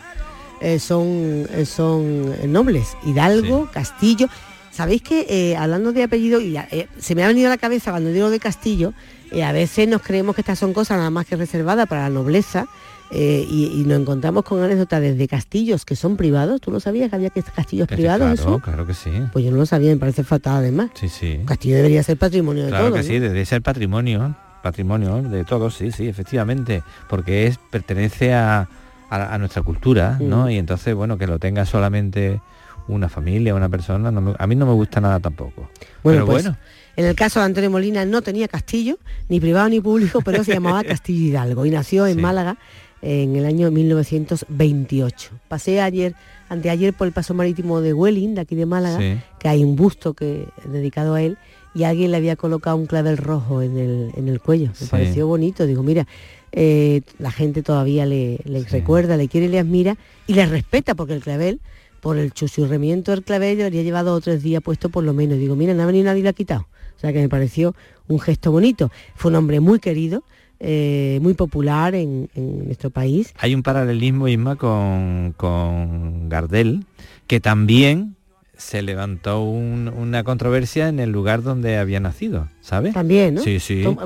[0.60, 2.96] eh, son, eh, son nobles.
[3.04, 4.28] Hidalgo, Castillo.
[4.70, 7.90] Sabéis que eh, hablando de apellido, y eh, se me ha venido a la cabeza
[7.90, 8.92] cuando digo de Castillo,
[9.32, 12.10] eh, a veces nos creemos que estas son cosas nada más que reservadas para la
[12.10, 12.68] nobleza.
[13.10, 16.60] Eh, y, y nos encontramos con anécdotas desde castillos que son privados.
[16.60, 18.18] ¿Tú no sabías que había que castillos privados?
[18.34, 18.62] claro, Jesús?
[18.62, 19.10] claro que sí.
[19.32, 20.90] Pues yo no lo sabía, me parece fatal además.
[20.94, 21.36] Sí, sí.
[21.40, 22.98] Un castillo debería ser patrimonio de Claro todos.
[22.98, 23.24] que sí, ¿no?
[23.24, 28.68] debe ser patrimonio, patrimonio de todos, sí, sí, efectivamente, porque es pertenece a,
[29.10, 30.46] a- a nuestra cultura, ¿no?
[30.46, 30.50] Mm.
[30.50, 32.40] Y entonces, bueno, que lo tenga solamente
[32.88, 35.68] una familia, una persona, no me- a mí no me gusta nada tampoco.
[36.02, 36.58] Bueno, Pero pues, bueno,
[36.96, 40.52] en el caso de Antonio Molina no tenía castillo, ni privado ni público, pero se
[40.54, 42.56] llamaba Castillo Hidalgo y nació en Málaga
[43.02, 45.30] en el año 1928.
[45.48, 46.14] Pasé ayer,
[46.48, 49.18] anteayer por el paso marítimo de Welling, de aquí de Málaga, Sí.
[49.38, 51.38] que hay un busto que dedicado a él
[51.74, 54.68] y alguien le había colocado un clavel rojo en el, en el cuello.
[54.68, 54.86] Me Sí.
[54.90, 55.66] pareció bonito.
[55.66, 56.06] Digo, mira,
[56.52, 61.14] eh, la gente todavía le, le recuerda, le quiere, le admira y le respeta porque
[61.14, 61.60] el clavel,
[62.00, 65.38] por el chuchurremiento del clavel, le habría llevado otros días puesto por lo menos.
[65.38, 66.66] Digo, mira, no ha venido nadie y lo ha quitado.
[66.96, 67.74] O sea que me pareció
[68.08, 68.90] un gesto bonito.
[69.14, 70.24] Fue un hombre muy querido,
[70.60, 73.32] eh, muy popular en, en nuestro país.
[73.38, 76.84] hay un paralelismo, Isma, con, con Gardel,
[77.26, 78.16] que también
[78.56, 82.92] se levantó un- una controversia en el lugar donde había nacido, ¿sabes?
[82.92, 83.40] También, ¿no?
[83.42, 83.82] Sí, sí.
[83.82, 83.96] Tom-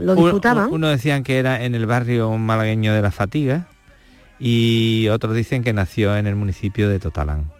[0.00, 0.72] Lo disputaban.
[0.72, 3.68] Uno, decían que era en el barrio malagueño de La Fatiga
[4.40, 7.50] y otros dicen que nació en el municipio de Totalán.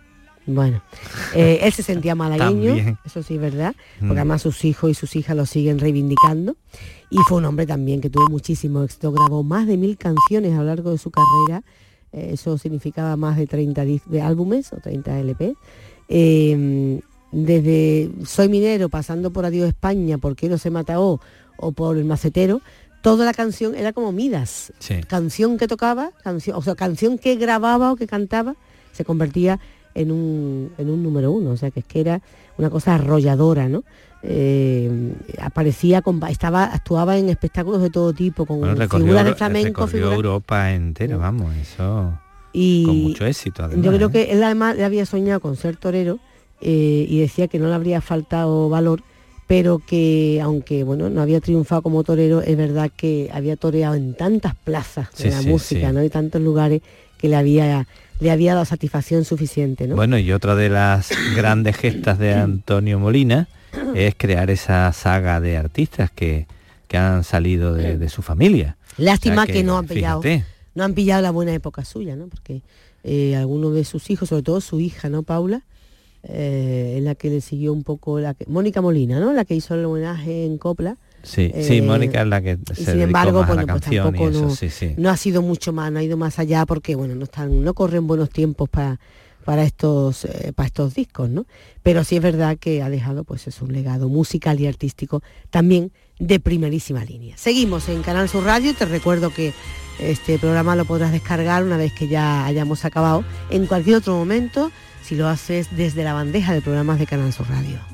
[0.46, 0.82] Bueno,
[1.34, 4.08] eh, él se sentía malagueño, eso sí es verdad, Mm.
[4.08, 6.56] porque además sus hijos y sus hijas lo siguen reivindicando.
[7.14, 10.56] Y fue un hombre también que tuvo muchísimo éxito, grabó más de mil canciones a
[10.58, 11.62] lo largo de su carrera,
[12.12, 15.54] eh, eso significaba más de 30 dis- de álbumes o 30 LP.
[16.08, 17.00] Eh,
[17.30, 21.20] desde Soy Minero, pasando por Adiós España, ¿Por qué no se mató?
[21.56, 22.60] o por El Macetero,
[23.02, 24.72] toda la canción era como Midas.
[24.80, 24.96] Sí.
[25.06, 28.56] Canción que tocaba, canción, o sea, canción que grababa o que cantaba,
[28.92, 29.60] se convertía
[29.94, 31.50] en un, en un número uno.
[31.50, 32.22] O sea, que es que era
[32.58, 33.84] una cosa arrolladora, ¿no?
[34.22, 39.34] Eh, aparecía, con, estaba, actuaba en espectáculos de todo tipo, con Bueno, recorrió, figuras de
[39.34, 42.18] flamenco, figuras- Europa entera, vamos, eso
[42.52, 43.64] y con mucho éxito.
[43.64, 44.12] Además, yo creo ¿eh?
[44.12, 46.20] que él además le había soñado con ser torero
[46.60, 49.02] eh, y decía que no le habría faltado valor,
[49.46, 54.14] pero que aunque bueno no había triunfado como torero, es verdad que había toreado en
[54.14, 55.94] tantas plazas de Sí, la sí, música, sí.
[55.94, 56.02] ¿no?
[56.02, 56.80] Y tantos lugares
[57.18, 57.86] que le había
[58.24, 59.96] le había dado satisfacción suficiente, ¿no?
[59.96, 63.48] Bueno, y otra de las grandes gestas de Antonio Molina
[63.94, 66.46] es crear esa saga de artistas que,
[66.88, 68.78] que han salido de, de su familia.
[68.96, 72.16] Lástima O sea que, no han pillado, fíjate, no han pillado la buena época suya,
[72.16, 72.28] ¿no?
[72.28, 72.62] Porque
[73.02, 75.62] eh, algunos de sus hijos, sobre todo su hija, ¿no, Paula?
[76.22, 79.34] Eh, en la que le siguió un poco la que, Mónica Molina, ¿no?
[79.34, 80.96] La que hizo el homenaje en Copla.
[81.24, 83.96] Sí, sí, Eh, Mónica es la que y se sin dedicó embargo, bueno, pues y
[83.96, 84.94] tampoco eso, no, sí, sí.
[84.96, 87.74] no ha sido mucho más, no ha ido más allá porque bueno, no están, no
[87.74, 89.00] corren buenos tiempos para
[89.44, 91.46] para estos eh, para estos discos, ¿no?
[91.82, 95.92] Pero sí es verdad que ha dejado pues es un legado musical y artístico también
[96.18, 97.36] de primerísima línea.
[97.36, 99.52] Seguimos en Canal Sur Radio, te recuerdo que
[99.98, 104.70] este programa lo podrás descargar una vez que ya hayamos acabado en cualquier otro momento
[105.02, 107.93] si lo haces desde la bandeja de programas de Canal Sur Radio.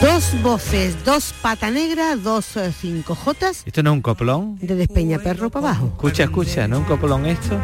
[0.00, 4.56] Dos voces, dos pata negra, dos eh, cinco jotas ¿Esto no es un coplón?
[4.58, 5.88] de Despeñaperro para abajo.
[5.88, 7.58] Escucha, escucha, ¿no es un coplón esto?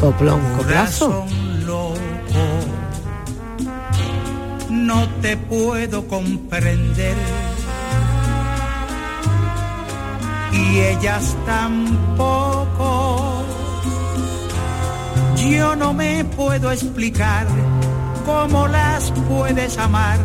[0.00, 1.08] Coplón, coplazo.
[1.10, 1.94] Corazón loco,
[4.70, 7.16] no te puedo comprender.
[10.52, 13.44] Y ellas tampoco.
[15.36, 17.46] Yo no me puedo explicar
[18.30, 20.18] cómo las puedes amar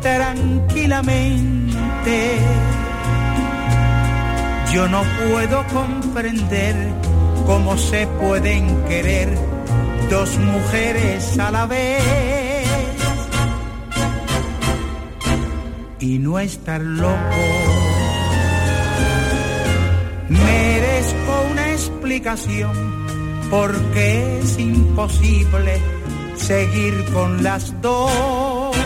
[0.00, 2.38] tranquilamente.
[4.72, 6.76] Yo no puedo comprender
[7.46, 9.36] cómo se pueden querer
[10.10, 12.66] dos mujeres a la vez
[15.98, 17.16] y no estar loco.
[20.28, 23.06] Merezco una explicación
[23.50, 25.95] porque es imposible
[26.36, 28.76] seguir con las dos.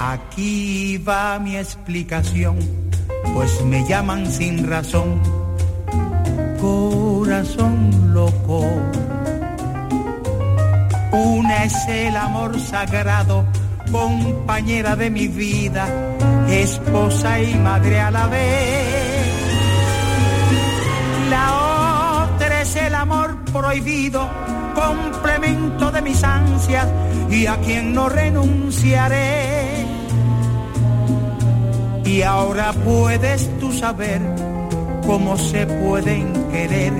[0.00, 2.58] Aquí va mi explicación,
[3.34, 5.20] pues me llaman sin razón
[6.66, 8.64] corazón loco.
[11.12, 13.44] Una es el amor sagrado,
[13.90, 15.86] compañera de mi vida,
[16.48, 19.26] esposa y madre a la vez.
[21.30, 24.28] La otra es el amor prohibido,
[25.92, 26.88] de mis ansias
[27.30, 29.86] y a quien no renunciaré.
[32.04, 34.20] Y ahora puedes tú saber
[35.06, 36.92] cómo se pueden querer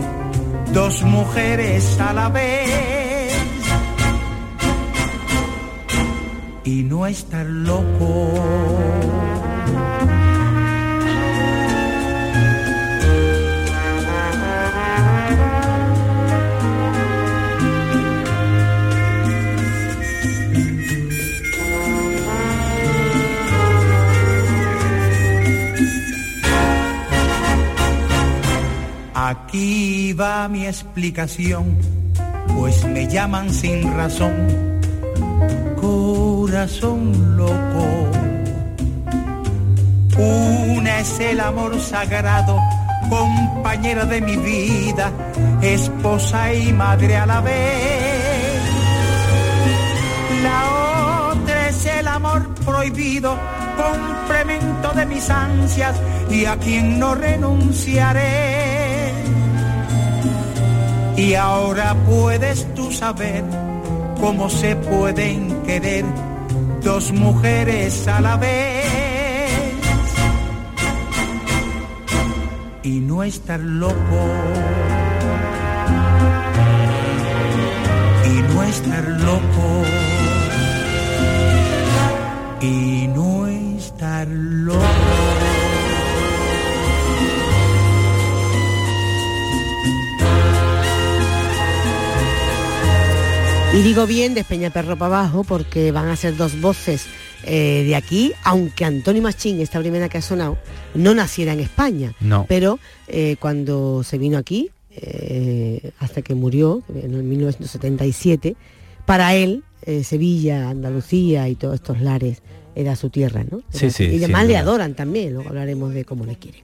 [0.72, 3.32] dos mujeres a la vez
[6.64, 8.95] y no estar loco.
[29.28, 31.76] Aquí va mi explicación,
[32.54, 34.32] pues me llaman sin razón,
[35.80, 37.86] corazón loco.
[40.16, 42.56] Una es el amor sagrado,
[43.10, 45.10] compañera de mi vida,
[45.60, 48.62] esposa y madre a la vez.
[50.44, 53.36] La otra es el amor prohibido,
[53.76, 55.96] complemento de mis ansias
[56.30, 58.65] y a quien no renunciaré.
[61.16, 63.42] Y ahora puedes tú saber
[64.20, 66.04] cómo se pueden querer
[66.82, 68.96] dos mujeres a la vez
[72.86, 74.20] y no estar loco.
[78.24, 79.82] Y no estar loco.
[82.60, 84.95] Y no estar loco.
[93.76, 97.06] Y digo bien de Peñaperro para abajo porque van a ser dos voces
[97.44, 100.56] eh, de aquí, aunque Antonio Machín, esta primera que ha sonado,
[100.94, 102.14] no naciera en España.
[102.20, 102.46] No.
[102.48, 108.56] Pero eh, cuando se vino aquí, eh, hasta que murió, en 1977,
[109.04, 109.62] para él,
[110.02, 112.42] Sevilla, Andalucía y todos estos lares
[112.74, 113.58] era su tierra, ¿no?
[113.70, 116.62] Sí, Era- sí, Y sin además le adoran también, luego hablaremos de cómo le quieren.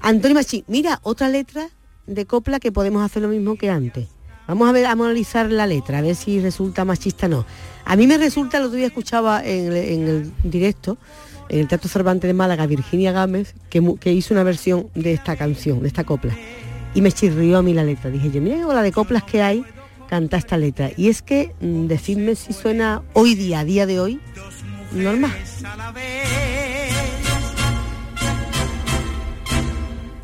[0.00, 1.68] Antonio Machín, mira, otra letra
[2.06, 4.08] de copla que podemos hacer lo mismo que antes.
[4.52, 7.46] Vamos a ver, a analizar la letra, a ver si resulta machista o no.
[7.86, 10.98] A mí me resulta, el otro día escuchaba en el, directo,
[11.48, 15.36] en el Teatro Cervantes de Málaga, Virginia Gámez, que, que hizo una versión de esta
[15.36, 16.36] canción, de esta copla.
[16.94, 18.10] Y me chirrió a mí la letra.
[18.10, 19.64] Dije yo, mira bola de coplas que hay,
[20.06, 20.90] canta esta letra.
[20.98, 24.20] Y es que, mm, decidme si suena hoy día, a día de hoy,
[24.92, 25.32] normal.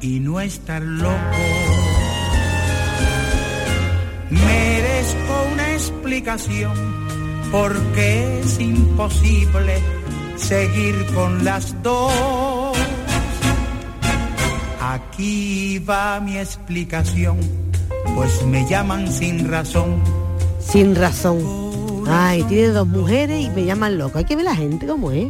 [0.01, 1.68] y no estar loco.
[4.31, 6.73] Merezco una explicación
[7.51, 9.81] porque es imposible
[10.37, 12.77] seguir con las dos.
[14.81, 17.39] Aquí va mi explicación,
[18.15, 20.03] pues me llaman sin razón.
[20.61, 21.39] Sin razón.
[22.09, 24.19] Ay, tiene dos mujeres y me llaman loco.
[24.19, 25.27] Hay que ver la gente cómo es.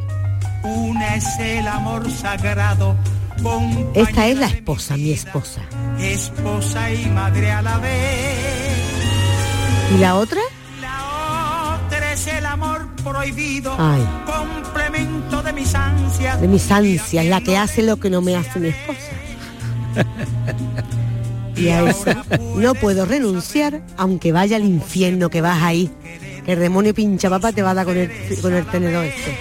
[0.63, 2.95] Una es el amor sagrado,
[3.95, 5.63] Esta es la esposa, mi esposa.
[6.01, 8.38] esposa y madre a la vez.
[9.95, 10.41] ¿Y la otra?
[11.87, 14.07] Otra es el amor prohibido, Ay.
[14.27, 16.41] complemento de mis ansias.
[16.41, 18.99] De mis ansias, la que hace lo que no me hace mi esposa.
[21.57, 22.25] Y a esa
[22.57, 25.91] no puedo renunciar, aunque vaya al infierno que vas ahí.
[26.45, 28.11] Que el demonio pincha papá te va a dar con el,
[28.41, 29.37] con el tenedor este.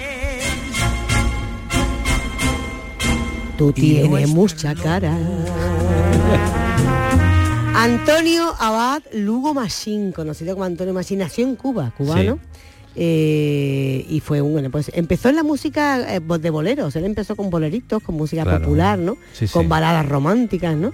[3.56, 5.16] Tú tienes mucha cara.
[7.88, 12.38] Antonio Abad Lugo Machín, conocido como Antonio Machín, nació en Cuba, cubano.
[12.94, 16.94] eh, y fue un bueno pues empezó en la música eh, de boleros.
[16.96, 18.60] Él empezó con boleritos con música Claro.
[18.60, 19.52] popular no Sí, sí.
[19.52, 20.92] con baladas románticas no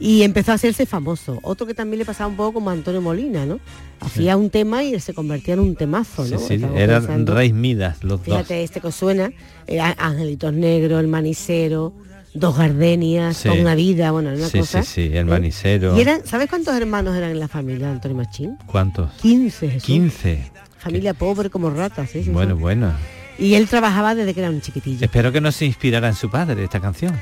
[0.00, 1.38] y empezó a hacerse famoso.
[1.42, 3.60] Otro que también le pasaba un poco como Antonio Molina no
[4.00, 6.38] hacía un tema y se convertía en un temazo no
[6.76, 8.24] eran pensando- Rey Midas los dos.
[8.24, 9.30] fíjate este que suena
[9.68, 11.92] eh, Angelitos Negros el manicero
[12.34, 13.48] dos gardenias Sí.
[13.48, 15.24] una vida bueno una Sí, cosa sí, sí, el ¿eh?
[15.24, 15.96] manicero.
[15.96, 18.56] y eran ¿sabes cuántos hermanos eran en la familia de Antonio Machín?
[18.66, 19.10] ¿Cuántos?
[19.22, 19.84] 15 Jesús.
[19.84, 20.50] 15.
[20.78, 22.10] familia pobre como ratas.
[22.10, 22.92] Sí, Bueno, bueno.
[23.38, 26.28] y él trabajaba desde que era un chiquitillo Espero que no se inspirara en su
[26.30, 27.18] padre esta canción.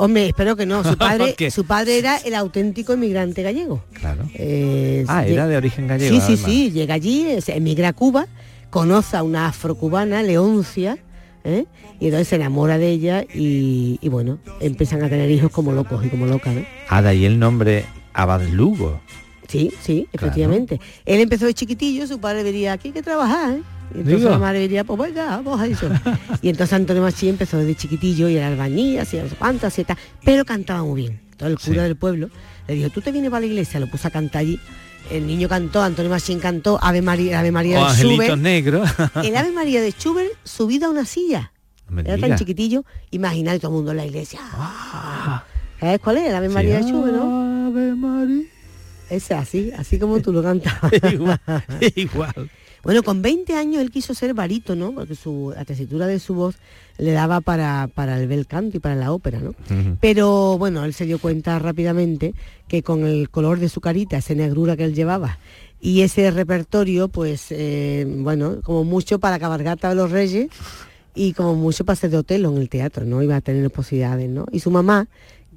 [0.00, 0.84] Hombre, espero que no.
[0.84, 3.82] Su padre, su padre era el auténtico inmigrante gallego.
[3.94, 4.30] Claro.
[4.34, 6.14] Eh, Ah, era de origen gallego.
[6.14, 6.50] Sí, sí, además.
[6.50, 6.70] sí.
[6.70, 8.26] Llega allí, eh, se emigra a Cuba,
[8.70, 10.98] conoce a una afrocubana, Leoncia,
[11.44, 11.66] ¿eh?
[12.00, 16.04] y entonces se enamora de ella y, y bueno, empiezan a tener hijos como locos
[16.04, 16.62] y como locas, ¿no?
[16.88, 19.00] Ah, de ahí el nombre Abad Lugo.
[19.48, 20.78] Sí, sí, efectivamente.
[21.06, 23.62] Él empezó de chiquitillo, su padre diría, aquí hay que trabajar, ¿eh?
[23.94, 24.30] Y entonces Digo.
[24.30, 25.88] la madre diría, pues venga, vamos a eso.
[26.42, 30.44] y entonces Antonio Machín empezó desde chiquitillo y era albañil, hacía cuánto, hacía tal, pero
[30.44, 31.20] cantaba muy bien.
[31.32, 31.88] Entonces el cura Sí.
[31.88, 32.28] del pueblo
[32.66, 34.60] le dijo, tú te vienes para la iglesia, lo puso a cantar allí.
[35.10, 38.36] El niño cantó, Antonio Machín cantó Ave María, Ave María de Schubert.
[38.36, 38.88] Negros.
[39.24, 41.52] El Ave María de Schubert subido a una silla.
[41.88, 44.40] No Era tan chiquitillo, imaginar todo el mundo en la iglesia.
[45.80, 46.28] ¿Sabes cuál es?
[46.28, 47.68] El Ave María de Schubert, ¿no?
[47.68, 48.44] Ave María.
[49.08, 50.92] Ese así, así como tú lo cantabas.
[51.12, 51.40] igual,
[51.94, 52.50] igual.
[52.82, 56.56] Bueno, con 20 años él quiso ser barítono, porque su, la tesitura de su voz
[56.96, 59.54] le daba para, para el bel canto y para la ópera, ¿no?
[60.00, 62.34] Pero bueno, él se dio cuenta rápidamente
[62.66, 65.38] que con el color de su carita, esa negrura que él llevaba,
[65.80, 70.48] y ese repertorio, pues, eh, bueno, como mucho para cabalgata de los reyes
[71.14, 73.22] y como mucho para ser de Otelo en el teatro, ¿no?
[73.22, 74.46] Iba a tener posibilidades, ¿no?
[74.50, 75.08] Y su mamá,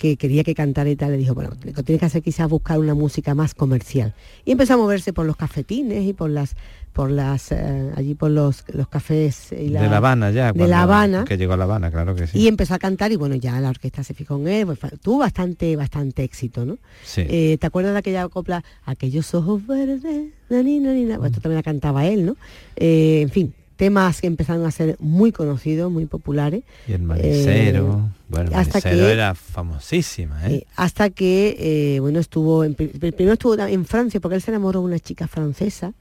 [0.01, 2.49] que quería que cantara y tal, le dijo, bueno, lo que tienes que hacer quizás
[2.49, 4.15] buscar una música más comercial.
[4.45, 6.55] Y empezó a moverse por los cafetines y por las,
[6.91, 10.53] por las, eh, allí por los, los cafés y de La Habana ya.
[10.53, 11.23] de La Habana.
[11.23, 12.39] Que llegó a La Habana, claro que sí.
[12.39, 15.19] Y empezó a cantar y bueno, ya la orquesta se fijó en él, pues, tuvo
[15.19, 16.79] bastante, bastante éxito, ¿no?
[17.03, 17.23] Sí.
[17.29, 18.63] Eh, ¿Te acuerdas de aquella copla?
[18.85, 20.01] Aquellos ojos verdes,
[20.49, 21.17] na, ni, na, ni, na?
[21.17, 22.37] Bueno, esto también la cantaba él, ¿no?
[22.75, 26.61] Eh, en fin, temas que empezaron a ser muy conocidos, muy populares.
[26.87, 27.99] Y el manicero.
[28.07, 30.53] Eh, bueno, el hasta manicero que- era famosísima, ¿eh?
[30.57, 31.55] Eh, hasta que,
[31.95, 34.99] eh, bueno, estuvo, en, pri- primero estuvo en Francia, porque él se enamoró de una
[34.99, 35.93] chica francesa,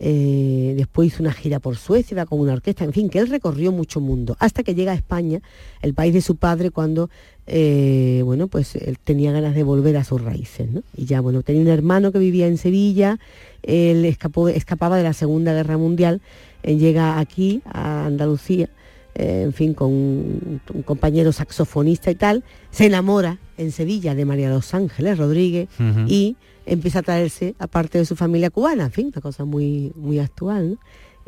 [0.00, 3.70] eh, después hizo una gira por Suecia, con una orquesta, en fin, que él recorrió
[3.70, 5.40] mucho mundo, hasta que llega a España,
[5.82, 7.10] el país de su padre, cuando,
[7.46, 10.82] bueno, pues él tenía ganas de volver a sus raíces, ¿no?
[10.96, 13.18] Y ya, bueno, tenía un hermano que vivía en Sevilla,
[13.62, 16.20] él escapó, escapaba de la Segunda Guerra Mundial,
[16.62, 18.68] él llega aquí, a Andalucía,
[19.14, 24.24] eh, en fin, con un, un compañero saxofonista y tal, se enamora en Sevilla de
[24.24, 25.68] María Los Ángeles Rodríguez
[26.06, 29.92] y empieza a traerse a parte de su familia cubana, en fin, una cosa muy,
[29.96, 30.78] muy actual, ¿no?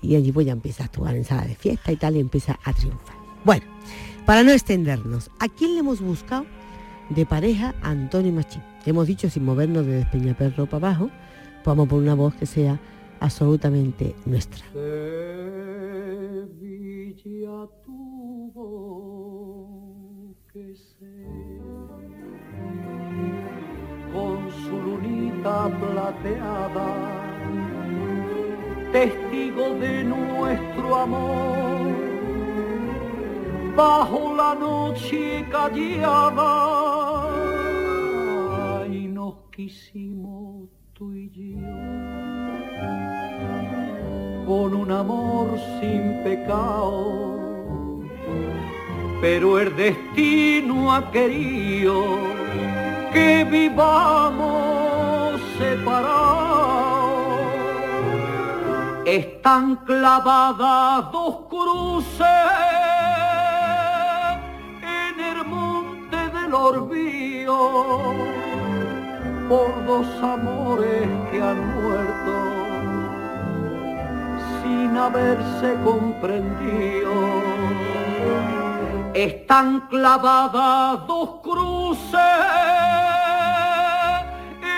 [0.01, 2.59] Y allí pues ya empieza a actuar en sala de fiesta y tal, y empieza
[2.65, 3.17] a triunfar.
[3.45, 3.65] Bueno,
[4.25, 6.47] para no extendernos, ¿a quién le hemos buscado
[7.11, 8.63] de pareja a Antonio Machín?
[8.87, 11.11] Hemos dicho sin movernos de Despeñaperro para abajo,
[11.63, 12.81] pues vamos por una voz que sea
[13.23, 14.65] absolutamente nuestra.
[17.85, 18.65] Tuvo
[20.53, 21.29] que ser
[24.13, 26.89] con su lunita plateada,
[28.91, 31.95] testigo de nuestro amor,
[33.77, 36.49] bajo la noche callada
[38.91, 41.92] y nos quisimos tú y yo
[44.53, 47.39] con un amor sin pecado,
[49.23, 51.95] pero el destino ha querido
[53.15, 57.41] que vivamos separados.
[59.07, 62.27] Están clavadas dos cruces
[65.03, 67.59] en el monte del Orbío
[69.49, 72.32] por dos amores que han muerto
[74.73, 77.13] sin haberse comprendido.
[79.15, 82.21] Están clavadas dos cruces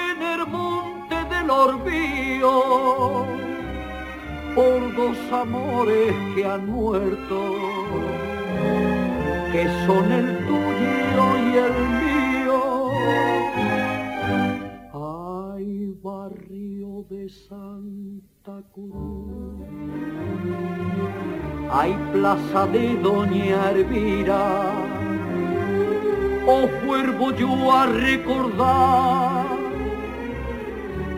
[0.03, 2.55] en el monte del Orbío
[4.57, 7.39] por dos amores que han muerto,
[9.53, 12.14] que son el tuyo y el mío.
[16.03, 18.95] Barrio de Santa Cruz.
[21.71, 24.73] Ay, plaza de Doña Elvira.
[26.47, 29.47] Os vuelvo yo a recordar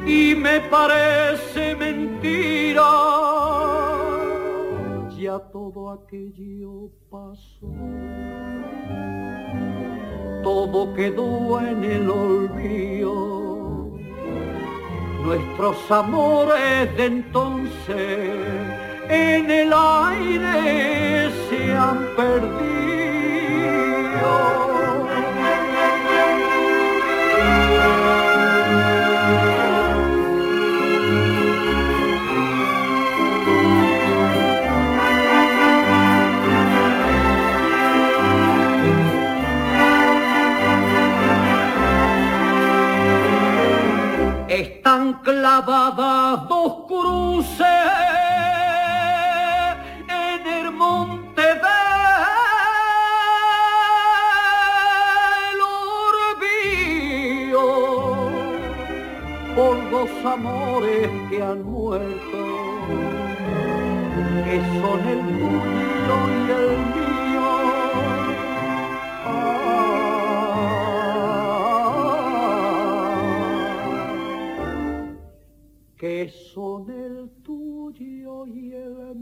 [0.06, 2.90] y me parece mentira.
[5.18, 7.66] Ya todo aquello pasó,
[10.44, 13.45] todo quedó en el olvido.
[15.26, 17.96] Nuestros amores de entonces
[19.08, 22.66] en el aire se han perdido.
[44.56, 47.66] Están clavadas dos cruces
[50.08, 51.60] en el monte del
[57.50, 57.66] Orbío
[59.54, 62.38] por dos amores que han muerto,
[64.46, 67.05] que son el tuyo y el mío.
[75.96, 79.16] Que son el tuyo y el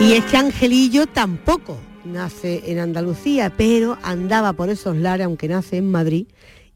[0.00, 5.78] Y es que Angelillo tampoco nace en Andalucía, pero andaba por esos lares, aunque nace
[5.78, 6.26] en Madrid,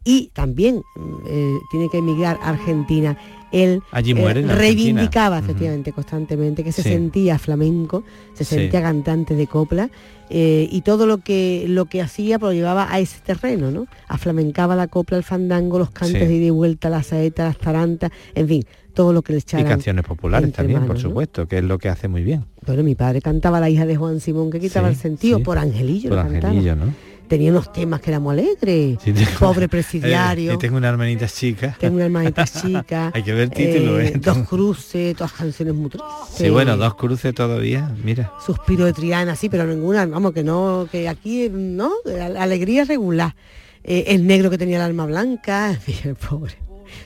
[0.05, 3.16] y también mm, eh, tiene que emigrar a Argentina.
[3.53, 4.59] Él Allí muere en Argentina.
[4.59, 6.89] reivindicaba efectivamente constantemente que se Sí.
[6.89, 8.03] sentía flamenco,
[8.35, 8.55] se Sí.
[8.57, 9.91] sentía cantante de copla
[10.31, 13.87] eh, y todo lo que lo que hacía lo llevaba a ese terreno, ¿no?
[14.09, 16.27] Aflamencaba la copla, el fandango, los cantes Sí.
[16.29, 19.41] de ida y vuelta, las saetas, las tarantas, en fin, todo lo que le Y
[19.41, 19.67] echaran.
[19.67, 22.45] canciones populares también, por supuesto, que es lo que hace muy bien.
[22.67, 26.09] Bueno, mi padre cantaba la hija de Juan Simón que quitaba el sentido por Angelillo.
[26.11, 26.49] Por lo cantaba.
[26.53, 26.95] Angelillo, ¿no?
[27.33, 28.99] Tenía unos temas que muy alegres.
[29.03, 30.53] Sí, tengo- Pobre Eh, presidiario.
[30.53, 31.74] y tengo una hermanita chica.
[31.80, 33.11] Tengo una hermanita chica.
[33.14, 34.12] Hay que ver título, ¿eh?
[34.20, 36.11] Dos cruces, todas canciones muy tristes.
[36.35, 38.35] Sí, bueno, dos cruces todavía, mira.
[38.45, 41.91] Suspiro de Triana, sí, pero ninguna, vamos, que no, que aquí, ¿no?
[42.39, 43.35] Alegría regular.
[43.83, 45.70] Eh, el negro que tenía el alma blanca,
[46.05, 46.53] el pobre.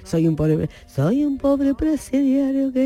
[0.03, 2.85] soy un pobre, soy un pobre presidiario que.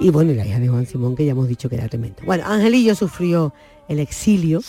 [0.00, 2.16] Y bueno, y la hija de Juan Simón, que ya hemos dicho que era tremendo.
[2.26, 3.54] Bueno, Angelillo sufrió
[3.88, 4.60] el exilio.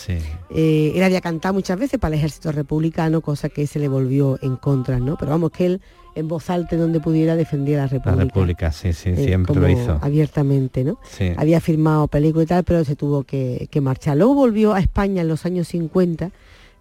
[0.50, 4.38] Eh, él había cantado muchas veces para el ejército republicano, cosa que se le volvió
[4.42, 5.16] en contra, ¿no?
[5.16, 5.80] Pero vamos, que él
[6.14, 8.24] en voz alta donde pudiera defendía la La República.
[8.24, 9.98] República, sí, sí, eh, siempre lo hizo.
[10.02, 10.98] Abiertamente, ¿no?
[11.08, 11.32] Sí.
[11.36, 14.16] Había firmado película y tal, pero se tuvo que, que marchar.
[14.16, 16.30] Luego volvió a España en los años 50,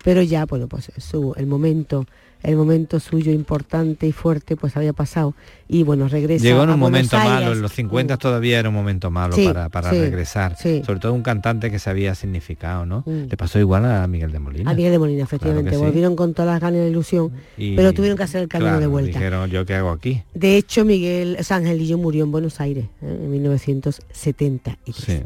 [0.03, 2.05] pero ya, bueno, pues su, el momento
[2.41, 5.33] el momento suyo importante y fuerte pues había pasado
[5.67, 8.69] y bueno regresa Llegó en a un Buenos momento malo, en los 50 todavía era
[8.69, 10.55] un momento malo Sí, para, para sí, regresar.
[10.57, 10.81] sí.
[10.85, 13.03] Sobre todo un cantante que se había significado, ¿no?
[13.05, 13.25] Mm.
[13.29, 14.71] Le pasó igual a Miguel de Molina.
[14.71, 15.77] a Miguel de Molina efectivamente sí.
[15.77, 18.79] volvieron con todas las ganas la ilusión Y- pero tuvieron que hacer el camino claro,
[18.81, 20.23] de vuelta Dijeron, ¿yo qué hago aquí?
[20.33, 23.17] de hecho Miguel o sea, Angelillo murió en Buenos Aires ¿eh?
[23.21, 25.19] en 1973 Sí.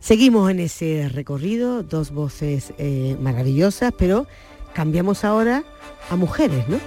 [0.00, 4.26] Seguimos en ese recorrido, dos voces eh, maravillosas, pero
[4.76, 5.62] cambiamos ahora
[6.10, 6.78] a mujeres, ¿no?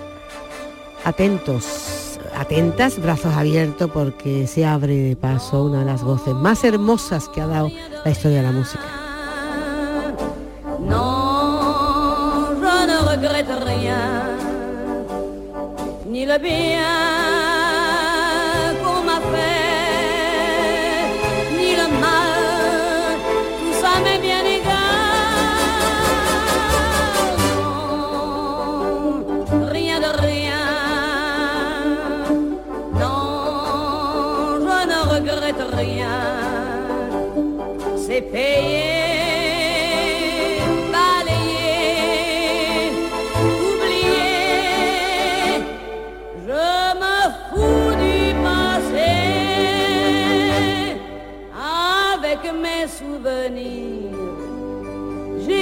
[1.05, 7.27] Atentos, atentas, brazos abiertos, porque se abre de paso una de las voces más hermosas
[7.29, 7.71] que ha dado
[8.05, 8.83] la historia de la música.
[10.79, 14.37] Non, je ne regrette rien,
[16.05, 17.28] ni le bien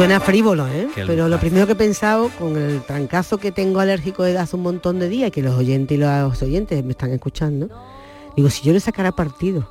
[0.00, 0.88] Suena frívolo, ¿eh?
[0.94, 4.62] Pero lo primero que he pensado, con el trancazo que tengo alérgico desde hace un
[4.62, 7.68] montón de días, que los oyentes y los oyentes me están escuchando,
[8.36, 9.70] digo, si yo le sacara partido,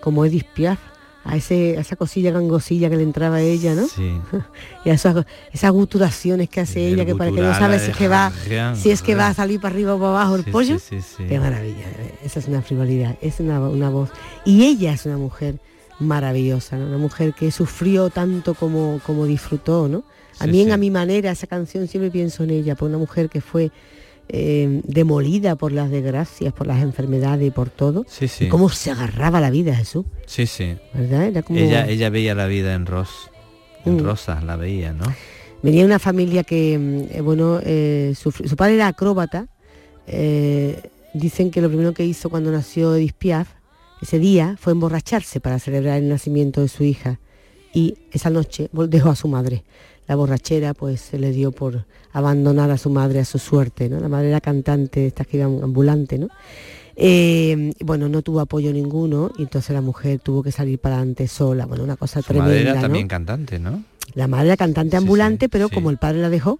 [0.00, 0.78] como Edith Piaf,
[1.24, 3.86] a, ese, a esa cosilla gangosilla que le entraba a ella, ¿no?
[3.86, 4.18] Sí.
[4.86, 7.96] y a esas, esas guturaciones que hace ella, que para que no sabe si es
[7.98, 10.44] que va, de- si es que va a salir para arriba o para abajo el
[10.44, 10.78] Sí, pollo.
[10.78, 11.24] sí, sí, sí.
[11.28, 11.84] Qué maravilla,
[12.24, 14.08] esa es una frivolidad, es una, una voz.
[14.46, 15.56] Y ella es una mujer
[15.98, 16.86] maravillosa, ¿no?
[16.86, 20.04] una mujer que sufrió tanto como, como disfrutó, ¿no?
[20.38, 20.70] A Sí, mí sí.
[20.70, 23.70] a mi manera esa canción siempre pienso en ella, por una mujer que fue
[24.28, 28.04] eh, demolida por las desgracias, por las enfermedades y por todo.
[28.08, 28.44] Sí, sí.
[28.44, 30.76] Y cómo se agarraba la vida Jesús, Sí, sí.
[30.94, 31.24] ¿verdad?
[31.24, 31.58] Era como...
[31.58, 33.30] Ella, ella veía la vida en ros,
[33.84, 34.04] en Mm.
[34.04, 35.04] rosas, la veía, ¿no?
[35.62, 39.46] Venía una familia que, mm, eh, bueno, eh, sufri- su padre era acróbata.
[40.06, 43.48] eh, dicen que lo primero que hizo cuando nació Edith Piaf,
[44.00, 47.18] ese día, fue emborracharse para celebrar el nacimiento de su hija.
[47.72, 49.64] Y esa noche dejó a su madre.
[50.06, 54.00] La borrachera pues se le dio por abandonar a su madre a su suerte, ¿no?
[54.00, 56.28] La madre era cantante, esta que iba ambulante, ¿no?
[56.96, 61.28] Eh, bueno, no tuvo apoyo ninguno y entonces la mujer tuvo que salir para adelante
[61.28, 61.66] sola.
[61.66, 62.80] Bueno, una cosa Su tremenda, madre era ¿no?
[62.80, 63.84] también cantante, ¿no?
[64.14, 66.58] La madre era cantante ambulante, pero como el padre la dejó,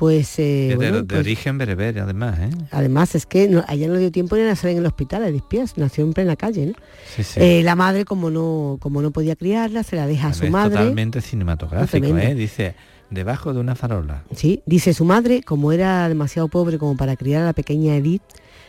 [0.00, 2.48] pues, eh, de, bueno, de pues, origen bereber, además, ¿eh?
[2.70, 5.24] además es que no, a ella no dio tiempo ni a nacer en el hospital,
[5.24, 6.72] Edith Piaf, nació en plena calle, ¿no?
[7.14, 7.38] Sí, sí.
[7.38, 10.50] Eh, la madre, como no, como no podía criarla, se la deja a su es
[10.50, 10.78] madre.
[10.78, 12.16] totalmente cinematográfico.
[12.16, 12.34] ¿eh?
[12.34, 12.76] Dice,
[13.10, 14.24] debajo de una farola.
[14.34, 18.22] Sí, dice su madre, como era demasiado pobre como para criar a la pequeña Edith,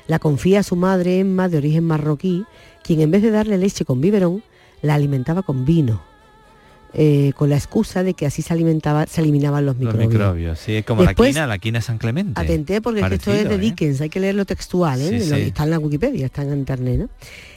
[0.07, 2.43] la confía a su madre Emma, de origen marroquí,
[2.83, 4.43] quien en vez de darle leche con biberón,
[4.81, 6.10] la alimentaba con vino.
[6.93, 10.09] Eh, con la excusa de que así se alimentaba, se eliminaban los Los microbios.
[10.11, 12.39] microbios, sí, es como Después- la quina, la quina San Clemente.
[12.39, 13.57] Atenté porque es que esto es de ¿eh?
[13.57, 15.21] Dickens, hay que leerlo textual, ¿eh?
[15.21, 15.41] Sí, Lo- sí.
[15.43, 17.09] está en la Wikipedia, está en internet, ¿no?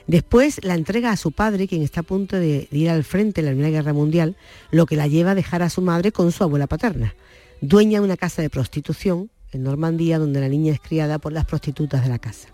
[0.07, 3.41] Después la entrega a su padre, quien está a punto de, de ir al frente
[3.41, 4.37] en la Primera Guerra Mundial,
[4.70, 7.14] lo que la lleva a dejar a su madre con su abuela paterna,
[7.61, 11.45] dueña de una casa de prostitución en Normandía, donde la niña es criada por las
[11.47, 12.49] prostitutas de la casa.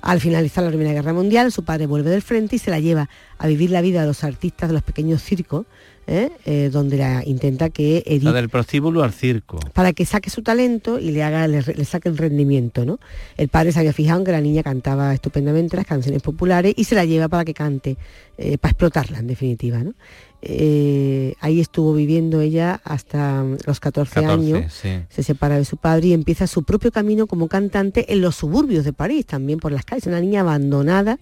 [0.00, 3.08] Al finalizar la Primera Guerra Mundial, su padre vuelve del frente y se la lleva
[3.38, 5.66] a vivir la vida de los artistas de los pequeños circos,
[6.08, 6.30] ¿eh?
[6.46, 9.58] Eh, donde la intenta que Edith del prostíbulo al circo.
[9.74, 12.98] para que saque su talento y le haga le, le saque el rendimiento, ¿no?
[13.36, 16.84] El padre se había fijado en que la niña cantaba estupendamente las canciones populares y
[16.84, 17.98] se la lleva para que cante,
[18.38, 19.94] eh, para explotarla en definitiva, ¿no?
[20.40, 25.00] Eh, ahí estuvo viviendo ella hasta mm, los 14, 14, años, sí.
[25.08, 28.84] se separa de su padre y empieza su propio camino como cantante en los suburbios
[28.84, 31.18] de París, también por las calles, una niña abandonada.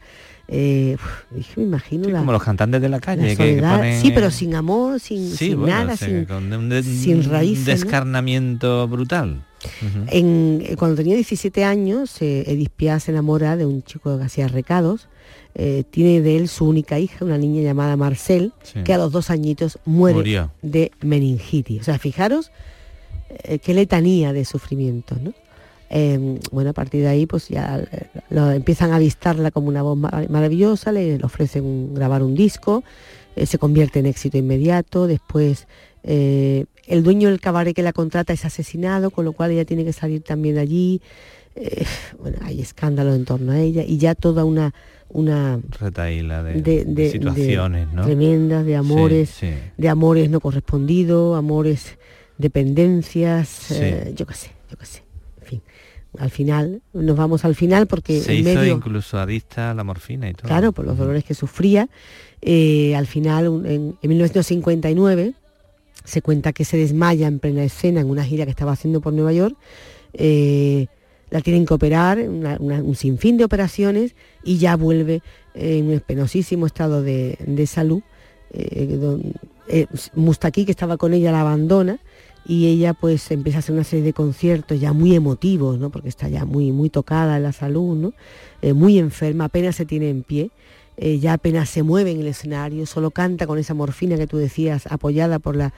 [0.49, 0.97] Eh,
[1.37, 3.23] uf, me imagino la, Como los cantantes de la calle.
[3.23, 6.25] la que- que soledad, ponen, sí, pero sin amor, sin, sí, sin bueno, nada, sin,
[6.25, 7.73] con un, de- sin raíces, un ¿no?
[7.85, 9.45] descarnamiento brutal.
[10.09, 14.25] En- eh, cuando tenía 17 años, eh, Edith Piaf se enamora de un chico que
[14.25, 15.09] hacía recados.
[15.59, 18.53] eh, tiene de él su única hija, una niña llamada Marcel,
[18.85, 20.53] que a los dos añitos muere Murió.
[20.61, 21.81] de meningitis.
[21.81, 22.51] O sea, fijaros
[23.43, 25.33] eh, qué letanía de sufrimiento, ¿no?
[25.91, 27.81] Eh, bueno, a partir de ahí, pues ya
[28.31, 32.83] lo- empiezan a avistarla como una voz ma- maravillosa, le, ofrecen un- grabar un disco,
[33.37, 35.67] eh, se convierte en éxito inmediato, después
[36.09, 39.85] eh, el dueño del cabaret que la contrata es asesinado, con lo cual ella tiene
[39.85, 41.01] que salir también de allí.
[41.57, 41.85] Eh,
[42.21, 44.73] bueno, hay escándalos en torno a ella y ya toda una,
[45.09, 48.05] una Retaíla de, de, de de- situaciones, de ¿no?
[48.05, 49.55] tremendas, de amores, Sí, sí.
[49.77, 51.97] de amores no correspondidos, amores,
[52.39, 53.69] dependencias,
[54.15, 55.03] yo qué sé, yo qué sé.
[56.19, 59.85] Al final, nos vamos al final porque Se en hizo medio, incluso adicta a la
[59.85, 60.49] morfina y todo.
[60.49, 61.89] claro, por los dolores que sufría,
[62.43, 65.33] eh, al final, un- en, en 1959,
[66.05, 69.13] se cuenta que se desmaya en plena escena en una gira que estaba haciendo por
[69.13, 69.57] Nueva York.
[70.19, 70.87] eh,
[71.29, 74.15] la tienen que operar, una- una- un sinfín de operaciones
[74.45, 75.21] y ya vuelve
[75.55, 78.01] en un penosísimo estado de, de salud.
[78.53, 79.33] Eh, don-
[79.69, 81.99] eh, Mustaki, que estaba con ella, la abandona
[82.49, 85.91] y ella pues empieza a hacer una serie de conciertos ya muy emotivos, ¿no?
[85.91, 88.13] porque está ya muy, muy tocada en la salud, ¿no?
[88.63, 90.51] Eh, muy enferma, apenas se tiene en pie.
[90.97, 94.39] eh, ya apenas se mueve en el escenario, solo canta con esa morfina que tú
[94.39, 95.75] decías, apoyada por la,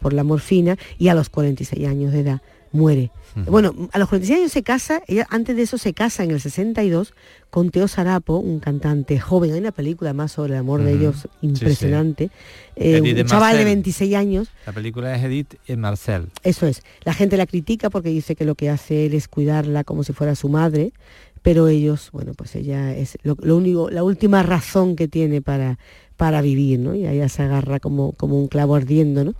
[0.00, 2.42] por la morfina, y a los 46 años de edad
[2.72, 3.10] muere.
[3.46, 6.40] Bueno, a los 46 años se casa, ella antes de eso se casa en el
[6.40, 7.14] 62
[7.48, 11.16] con Teo Sarapo, un cantante joven, hay una película más sobre el amor de ellos
[11.22, 12.30] Sí, impresionante,
[12.76, 13.74] eh, Edith de un chaval de Marcel.
[13.76, 16.28] 26 años, La película es Edith y Marcel.
[16.42, 16.82] eso es.
[17.04, 20.12] La gente la critica porque dice que lo que hace él es cuidarla como si
[20.12, 20.92] fuera su madre,
[21.40, 25.78] pero ellos, bueno, pues ella es lo, lo único, la última razón que tiene para,
[26.22, 26.94] para vivir, ¿no?
[26.94, 29.34] Y ella se agarra como, como un clavo ardiendo, ¿no?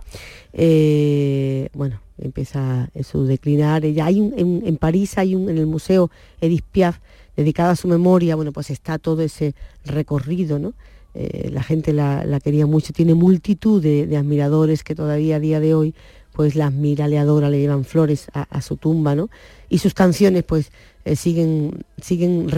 [0.51, 3.85] Eh, bueno, empieza en su declinar.
[3.85, 6.11] Ella hay en, París hay un, en el museo
[6.41, 6.97] Edith Piaf
[7.37, 9.55] dedicado a su memoria, bueno, pues está todo ese
[9.85, 10.73] recorrido, ¿no?
[11.13, 15.61] Eh, la gente la, la quería mucho, tiene multitud de, admiradores que todavía a día
[15.61, 15.95] de hoy
[16.33, 19.29] pues la admira, le adora, le llevan flores a, su tumba, ¿no?
[19.69, 20.71] Y sus canciones pues
[21.05, 22.49] eh, siguen, siguen,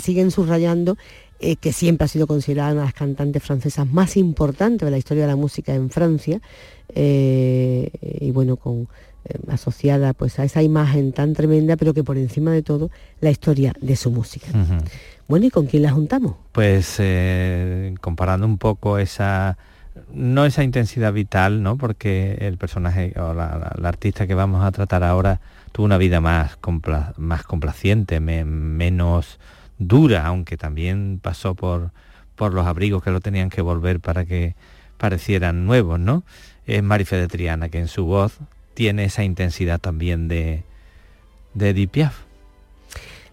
[0.00, 0.96] siguen subrayando
[1.40, 4.98] eh, que siempre ha sido considerada una de las cantantes francesas más importantes de la
[4.98, 6.40] historia de la música en Francia,
[6.94, 8.88] eh, y bueno, con
[9.24, 13.30] eh, asociada pues a esa imagen tan tremenda, pero que por encima de todo, la
[13.30, 14.46] historia de su música.
[15.28, 16.36] Bueno, ¿y con quién la juntamos?
[16.52, 19.58] Pues eh, comparando un poco esa,
[20.12, 21.76] no esa intensidad vital, ¿no?
[21.76, 25.40] Porque el personaje o la, la- la artista que vamos a tratar ahora
[25.72, 29.38] tuvo una vida más, compla- más complaciente, me- menos
[29.78, 31.90] dura, aunque también pasó por,
[32.34, 34.54] por los abrigos que lo tenían que volver para que
[34.98, 36.24] parecieran nuevos, ¿no?
[36.66, 38.38] Es Marife de Triana, que en su voz
[38.74, 40.62] tiene esa intensidad también de,
[41.54, 42.18] de Edith Piaf.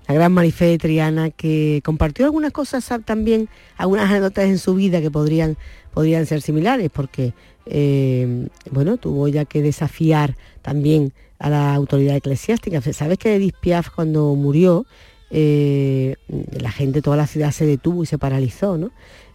[0.07, 5.11] la gran Marifé Triana, que compartió algunas cosas también, algunas anécdotas en su vida que
[5.11, 5.57] podrían,
[5.93, 7.33] podrían ser similares, porque
[7.65, 12.81] eh, bueno, tuvo ya que desafiar también a la autoridad eclesiástica.
[12.93, 14.85] Sabes que Edith Piaf cuando murió,
[15.36, 16.15] eh,
[16.59, 18.91] la gente, toda la ciudad se detuvo y se paralizó, ¿no?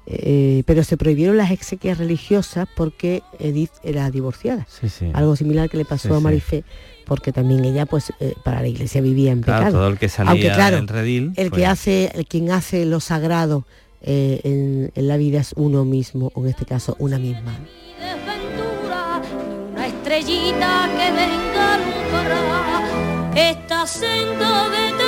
[0.07, 4.67] Eh, pero se prohibieron las exequias religiosas porque Edith era divorciada.
[4.71, 5.11] Sí, sí.
[5.13, 6.23] Algo similar que le pasó Sí, a sí.
[6.23, 6.65] Marifé,
[7.05, 9.79] porque también ella, pues, eh, para la iglesia vivía en Claro, pecado.
[9.81, 12.87] todo el que salía Aunque claro, del redil, el pues- que hace, el quien hace
[12.87, 13.67] lo sagrado
[14.01, 17.59] eh, en, en la vida es uno mismo, o en este caso una misma.
[17.99, 25.08] desventura, ni una estrellita que venga a alumbrar esta senda de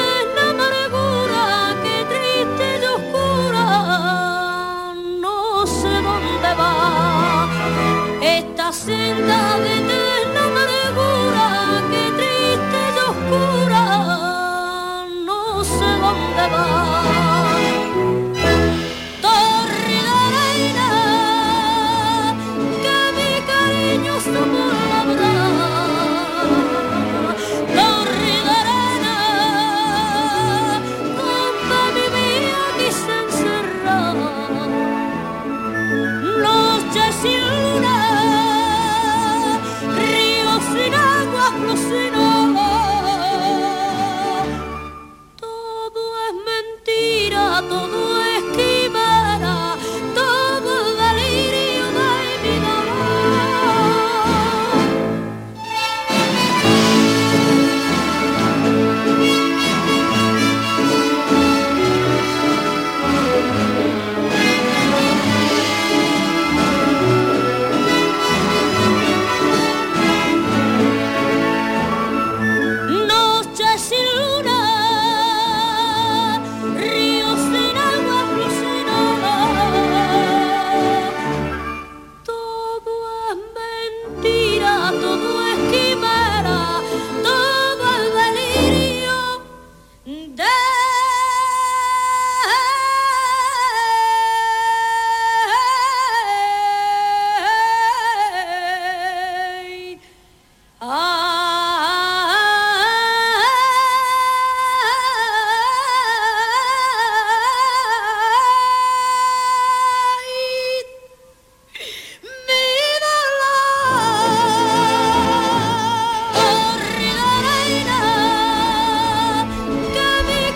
[8.71, 10.10] y oscura no sé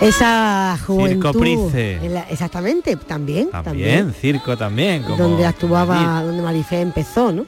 [0.07, 1.37] Esa juventud.
[1.39, 1.93] Price.
[2.05, 3.49] en la- exactamente, también.
[3.51, 5.03] También, circo también.
[5.03, 7.45] Como donde actuaba, donde Marifé empezó, ¿no?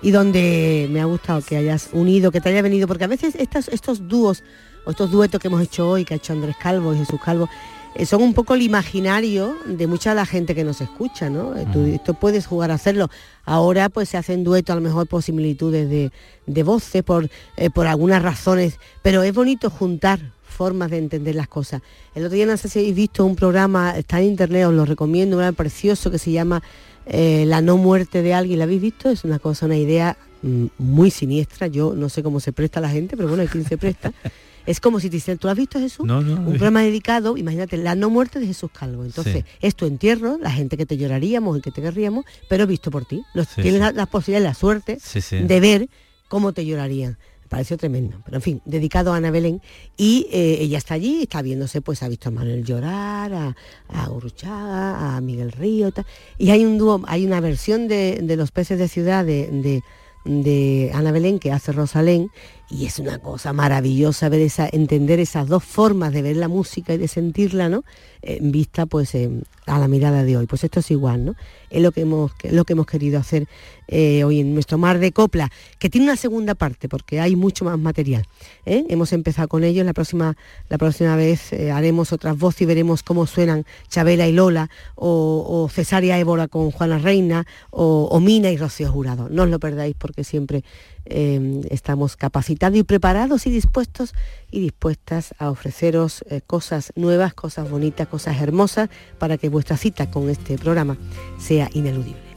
[0.00, 3.34] Y donde me ha gustado que hayas unido, que te haya venido, porque a veces
[3.34, 4.44] estos, estos dúos
[4.84, 7.48] o estos duetos que hemos hecho hoy, que ha hecho Andrés Calvo y Jesús Calvo,
[7.96, 11.56] eh, son un poco el imaginario de mucha de la gente que nos escucha, ¿no?
[11.56, 13.08] Eh, Tú, esto puedes jugar a hacerlo.
[13.44, 16.12] Ahora pues se hacen duetos, a lo mejor por similitudes de,
[16.46, 21.48] de voces, por, eh, por algunas razones, pero es bonito juntar formas de entender las
[21.48, 21.82] cosas.
[22.14, 24.84] El otro día no sé si habéis visto un programa, está en internet, os lo
[24.84, 26.62] recomiendo, un programa precioso que se llama
[27.06, 28.58] eh, La no muerte de alguien.
[28.58, 29.08] ¿La habéis visto?
[29.10, 31.66] Es una cosa, una idea mm, muy siniestra.
[31.68, 34.12] Yo no sé cómo se presta la gente, pero bueno, hay quien se presta.
[34.66, 36.04] Es como si te dicen, ¿tú lo has visto Jesús?
[36.04, 36.50] No, no, Un visto.
[36.50, 39.02] programa dedicado, imagínate, la no muerte de Jesús Calvo.
[39.02, 39.44] Entonces, Sí.
[39.62, 43.06] es tu entierro, la gente que te lloraríamos y que te querríamos, pero visto por
[43.06, 43.22] ti.
[43.32, 43.78] Los, Sí, tienes sí.
[43.78, 44.98] La, la posibilidad, la suerte
[45.30, 45.88] de ver
[46.28, 47.16] cómo te llorarían.
[47.48, 48.20] Pareció tremendo.
[48.24, 49.60] Pero en fin, dedicado a Ana Belén.
[49.96, 53.56] Y eh, ella está allí, está viéndose, pues ha visto a Manuel llorar, a,
[53.88, 55.90] a Uruchaga, a Miguel Río.
[55.92, 56.06] tal.
[56.36, 59.82] Y hay un dúo, hay una versión de, de Los peces de ciudad de, de,
[60.24, 62.30] de Ana Belén que hace Rosalén.
[62.70, 66.92] Y es una cosa maravillosa ver esa, entender esas dos formas de ver la música
[66.92, 67.82] y de sentirla, ¿no?
[68.22, 69.30] En vista pues eh,
[69.66, 70.46] a la mirada de hoy.
[70.46, 71.34] Pues esto es igual, ¿no?
[71.70, 73.46] Es lo que hemos, lo que hemos querido hacer
[73.86, 77.64] eh, hoy en nuestro mar de copla, que tiene una segunda parte, porque hay mucho
[77.64, 78.26] más material.
[78.66, 78.84] ¿eh?
[78.88, 80.36] Hemos empezado con ellos, la próxima,
[80.68, 85.44] la próxima vez eh, haremos otras voces y veremos cómo suenan Chabela y Lola, o,
[85.46, 89.28] o Cesárea Évora con Juana Reina, o, o Mina y Rocío Jurado.
[89.30, 90.64] No os lo perdáis porque siempre
[91.04, 94.14] eh, estamos capacitados y preparados y dispuestos
[94.50, 98.88] y dispuestas a ofreceros eh, cosas nuevas, cosas bonitas, cosas hermosas
[99.18, 100.96] para que vuestra cita con este programa
[101.38, 102.28] sea ineludible.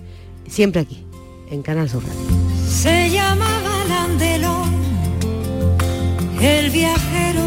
[0.48, 1.06] Siempre aquí,
[1.50, 2.22] en Canal Sur Radio.
[2.68, 4.72] Se llamaba Landelón,
[6.42, 7.44] el viajero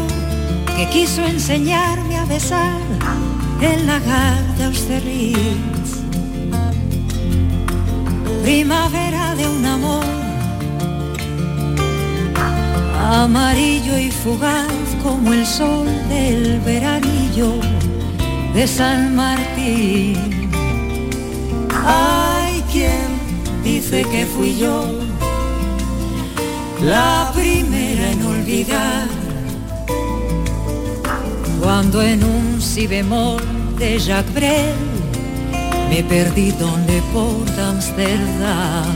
[0.75, 2.79] que quiso enseñarme a besar
[3.61, 6.01] el lagar de Austerlitz.
[8.43, 10.05] Primavera de un amor
[13.05, 14.73] amarillo y fugaz
[15.03, 17.53] como el sol del veranillo
[18.55, 20.15] de San Martín.
[21.85, 23.07] Hay quien
[23.63, 24.85] dice que fui yo
[26.81, 29.07] la primera en olvidar
[31.61, 33.43] cuando en un si bemol
[33.77, 34.75] de Jacques Brel
[35.89, 38.95] me perdí donde por Amsterdam.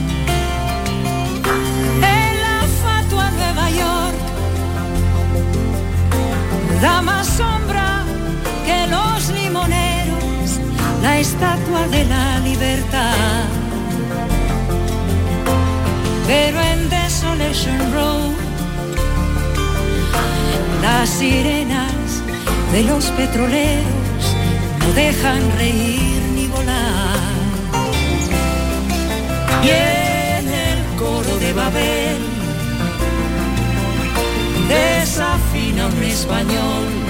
[2.16, 4.18] En la fatua Nueva York
[6.80, 7.79] da más sombra
[8.70, 10.48] que los limoneros,
[11.02, 13.44] la estatua de la libertad.
[16.26, 18.34] Pero en Desolation Road,
[20.82, 22.08] las sirenas
[22.72, 24.22] de los petroleros
[24.80, 27.18] no dejan reír ni volar.
[29.66, 32.18] Y en el coro de Babel
[34.68, 37.09] desafina un español